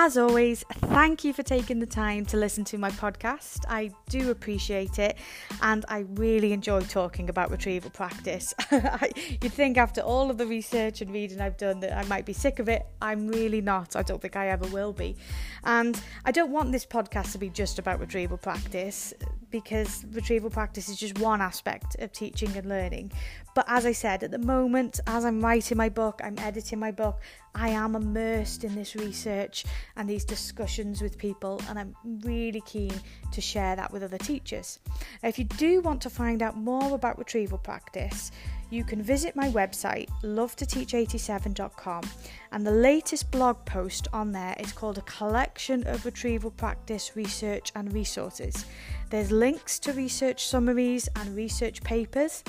As 0.00 0.16
always, 0.16 0.64
thank 0.70 1.24
you 1.24 1.32
for 1.32 1.42
taking 1.42 1.80
the 1.80 1.86
time 1.86 2.24
to 2.26 2.36
listen 2.36 2.62
to 2.66 2.78
my 2.78 2.88
podcast. 2.88 3.64
I 3.68 3.90
do 4.08 4.30
appreciate 4.30 5.00
it 5.00 5.18
and 5.60 5.84
I 5.88 6.04
really 6.10 6.52
enjoy 6.52 6.82
talking 6.82 7.28
about 7.28 7.50
retrieval 7.50 7.90
practice. 7.90 8.54
You'd 8.70 9.52
think 9.52 9.76
after 9.76 10.00
all 10.00 10.30
of 10.30 10.38
the 10.38 10.46
research 10.46 11.00
and 11.00 11.12
reading 11.12 11.40
I've 11.40 11.56
done 11.56 11.80
that 11.80 11.98
I 11.98 12.04
might 12.04 12.26
be 12.26 12.32
sick 12.32 12.60
of 12.60 12.68
it. 12.68 12.86
I'm 13.02 13.26
really 13.26 13.60
not. 13.60 13.96
I 13.96 14.02
don't 14.02 14.22
think 14.22 14.36
I 14.36 14.50
ever 14.50 14.68
will 14.68 14.92
be. 14.92 15.16
And 15.64 16.00
I 16.24 16.30
don't 16.30 16.52
want 16.52 16.70
this 16.70 16.86
podcast 16.86 17.32
to 17.32 17.38
be 17.38 17.50
just 17.50 17.80
about 17.80 17.98
retrieval 17.98 18.38
practice 18.38 19.12
because 19.50 20.04
retrieval 20.12 20.50
practice 20.50 20.88
is 20.88 20.96
just 20.96 21.18
one 21.18 21.40
aspect 21.40 21.96
of 21.98 22.12
teaching 22.12 22.56
and 22.56 22.68
learning. 22.68 23.10
But 23.58 23.66
as 23.68 23.86
I 23.86 23.90
said, 23.90 24.22
at 24.22 24.30
the 24.30 24.38
moment, 24.38 25.00
as 25.08 25.24
I'm 25.24 25.40
writing 25.40 25.76
my 25.76 25.88
book, 25.88 26.20
I'm 26.22 26.38
editing 26.38 26.78
my 26.78 26.92
book, 26.92 27.18
I 27.56 27.70
am 27.70 27.96
immersed 27.96 28.62
in 28.62 28.76
this 28.76 28.94
research 28.94 29.64
and 29.96 30.08
these 30.08 30.24
discussions 30.24 31.02
with 31.02 31.18
people, 31.18 31.60
and 31.68 31.76
I'm 31.76 31.96
really 32.22 32.60
keen 32.60 32.92
to 33.32 33.40
share 33.40 33.74
that 33.74 33.92
with 33.92 34.04
other 34.04 34.16
teachers. 34.16 34.78
Now, 35.24 35.30
if 35.30 35.40
you 35.40 35.44
do 35.44 35.80
want 35.80 36.00
to 36.02 36.08
find 36.08 36.40
out 36.40 36.56
more 36.56 36.94
about 36.94 37.18
retrieval 37.18 37.58
practice, 37.58 38.30
you 38.70 38.84
can 38.84 39.02
visit 39.02 39.34
my 39.34 39.48
website, 39.48 40.08
lovetoteach87.com, 40.22 42.04
and 42.52 42.64
the 42.64 42.70
latest 42.70 43.28
blog 43.32 43.64
post 43.64 44.06
on 44.12 44.30
there 44.30 44.54
is 44.60 44.70
called 44.70 44.98
A 44.98 45.02
Collection 45.02 45.84
of 45.88 46.06
Retrieval 46.06 46.52
Practice 46.52 47.16
Research 47.16 47.72
and 47.74 47.92
Resources. 47.92 48.66
There's 49.10 49.32
links 49.32 49.80
to 49.80 49.92
research 49.94 50.46
summaries 50.46 51.08
and 51.16 51.34
research 51.34 51.82
papers. 51.82 52.44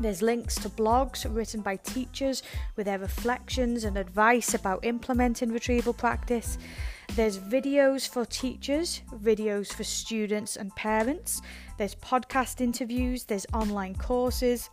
There's 0.00 0.22
links 0.22 0.54
to 0.56 0.68
blogs 0.68 1.26
written 1.28 1.60
by 1.60 1.76
teachers 1.76 2.44
with 2.76 2.86
their 2.86 3.00
reflections 3.00 3.82
and 3.82 3.98
advice 3.98 4.54
about 4.54 4.84
implementing 4.84 5.50
retrieval 5.50 5.92
practice. 5.92 6.56
There's 7.16 7.36
videos 7.36 8.08
for 8.08 8.24
teachers, 8.24 9.02
videos 9.12 9.72
for 9.72 9.82
students 9.82 10.54
and 10.54 10.74
parents. 10.76 11.42
There's 11.78 11.96
podcast 11.96 12.60
interviews, 12.60 13.24
there's 13.24 13.46
online 13.52 13.96
courses, 13.96 14.70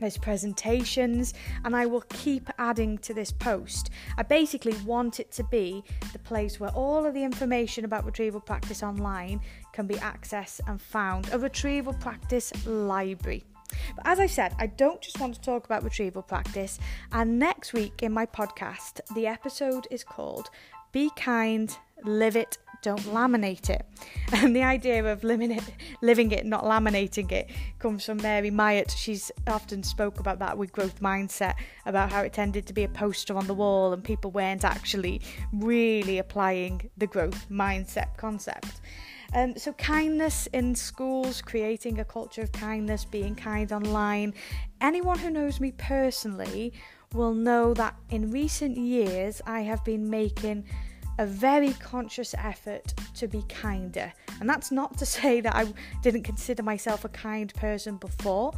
there's 0.00 0.16
presentations, 0.16 1.34
and 1.66 1.76
I 1.76 1.84
will 1.84 2.04
keep 2.08 2.48
adding 2.58 2.96
to 2.98 3.12
this 3.12 3.32
post. 3.32 3.90
I 4.16 4.22
basically 4.22 4.74
want 4.86 5.20
it 5.20 5.30
to 5.32 5.44
be 5.44 5.84
the 6.14 6.18
place 6.18 6.58
where 6.58 6.70
all 6.70 7.04
of 7.04 7.12
the 7.12 7.24
information 7.24 7.84
about 7.84 8.06
retrieval 8.06 8.40
practice 8.40 8.82
online 8.82 9.40
can 9.72 9.86
be 9.86 9.96
accessed 9.96 10.60
and 10.66 10.80
found 10.80 11.28
a 11.32 11.38
retrieval 11.38 11.92
practice 11.92 12.52
library. 12.66 13.44
But 13.94 14.06
as 14.06 14.20
I 14.20 14.26
said, 14.26 14.54
I 14.58 14.66
don't 14.66 15.00
just 15.00 15.20
want 15.20 15.34
to 15.34 15.40
talk 15.40 15.64
about 15.64 15.82
retrieval 15.82 16.22
practice, 16.22 16.78
and 17.12 17.38
next 17.38 17.72
week 17.72 18.02
in 18.02 18.12
my 18.12 18.26
podcast, 18.26 19.00
the 19.14 19.26
episode 19.26 19.86
is 19.90 20.04
called 20.04 20.50
Be 20.92 21.10
Kind, 21.16 21.78
Live 22.04 22.36
It, 22.36 22.58
don't 22.82 23.00
laminate 23.00 23.70
it. 23.70 23.84
And 24.32 24.54
the 24.54 24.62
idea 24.62 25.04
of 25.04 25.24
living 25.24 25.50
it, 25.52 26.46
not 26.46 26.64
laminating 26.64 27.30
it, 27.32 27.50
comes 27.78 28.04
from 28.04 28.18
Mary 28.18 28.50
Myatt. 28.50 28.90
She's 28.90 29.30
often 29.46 29.82
spoke 29.82 30.18
about 30.20 30.40
that 30.40 30.58
with 30.58 30.72
growth 30.72 31.00
mindset, 31.00 31.54
about 31.84 32.10
how 32.12 32.22
it 32.22 32.32
tended 32.32 32.66
to 32.66 32.72
be 32.72 32.84
a 32.84 32.88
poster 32.88 33.36
on 33.36 33.46
the 33.46 33.54
wall 33.54 33.92
and 33.92 34.02
people 34.02 34.30
weren't 34.30 34.64
actually 34.64 35.20
really 35.52 36.18
applying 36.18 36.90
the 36.96 37.06
growth 37.06 37.48
mindset 37.48 38.16
concept. 38.16 38.80
Um, 39.36 39.54
so, 39.54 39.74
kindness 39.74 40.46
in 40.54 40.74
schools, 40.74 41.42
creating 41.42 42.00
a 42.00 42.06
culture 42.06 42.40
of 42.40 42.52
kindness, 42.52 43.04
being 43.04 43.34
kind 43.34 43.70
online. 43.70 44.32
Anyone 44.80 45.18
who 45.18 45.28
knows 45.28 45.60
me 45.60 45.72
personally 45.72 46.72
will 47.12 47.34
know 47.34 47.74
that 47.74 47.94
in 48.08 48.30
recent 48.30 48.78
years 48.78 49.42
I 49.46 49.60
have 49.60 49.84
been 49.84 50.08
making 50.08 50.64
a 51.18 51.26
very 51.26 51.74
conscious 51.74 52.34
effort 52.38 52.94
to 53.16 53.28
be 53.28 53.42
kinder. 53.50 54.10
And 54.40 54.48
that's 54.48 54.72
not 54.72 54.96
to 54.98 55.06
say 55.18 55.42
that 55.42 55.54
I 55.54 55.66
didn't 56.02 56.22
consider 56.22 56.62
myself 56.62 57.04
a 57.04 57.10
kind 57.10 57.52
person 57.56 57.98
before, 57.98 58.54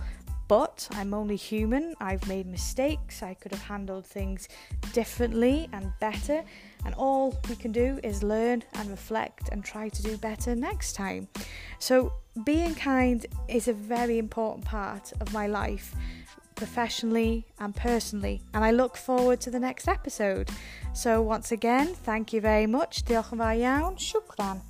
but 0.46 0.86
I'm 0.92 1.12
only 1.12 1.36
human. 1.36 1.94
I've 2.00 2.26
made 2.28 2.46
mistakes. 2.46 3.20
I 3.24 3.34
could 3.34 3.50
have 3.50 3.62
handled 3.62 4.06
things 4.06 4.48
differently 4.92 5.68
and 5.72 5.92
better. 5.98 6.44
And 6.84 6.94
all 6.94 7.36
we 7.48 7.56
can 7.56 7.72
do 7.72 7.98
is 8.02 8.22
learn 8.22 8.62
and 8.74 8.90
reflect 8.90 9.48
and 9.50 9.64
try 9.64 9.88
to 9.88 10.02
do 10.02 10.16
better 10.16 10.54
next 10.54 10.94
time. 10.94 11.28
So, 11.78 12.12
being 12.44 12.74
kind 12.74 13.26
is 13.48 13.68
a 13.68 13.72
very 13.72 14.18
important 14.18 14.64
part 14.64 15.12
of 15.20 15.32
my 15.32 15.46
life 15.46 15.94
professionally 16.54 17.46
and 17.60 17.74
personally. 17.74 18.42
And 18.52 18.64
I 18.64 18.72
look 18.72 18.96
forward 18.96 19.40
to 19.42 19.50
the 19.50 19.60
next 19.60 19.88
episode. 19.88 20.50
So, 20.92 21.22
once 21.22 21.52
again, 21.52 21.94
thank 21.94 22.32
you 22.32 22.40
very 22.40 22.66
much. 22.66 23.04
Diolch 23.04 23.32
yn 23.32 23.38
fawr 23.38 23.54
iawn. 23.54 23.96
Shukran. 23.96 24.67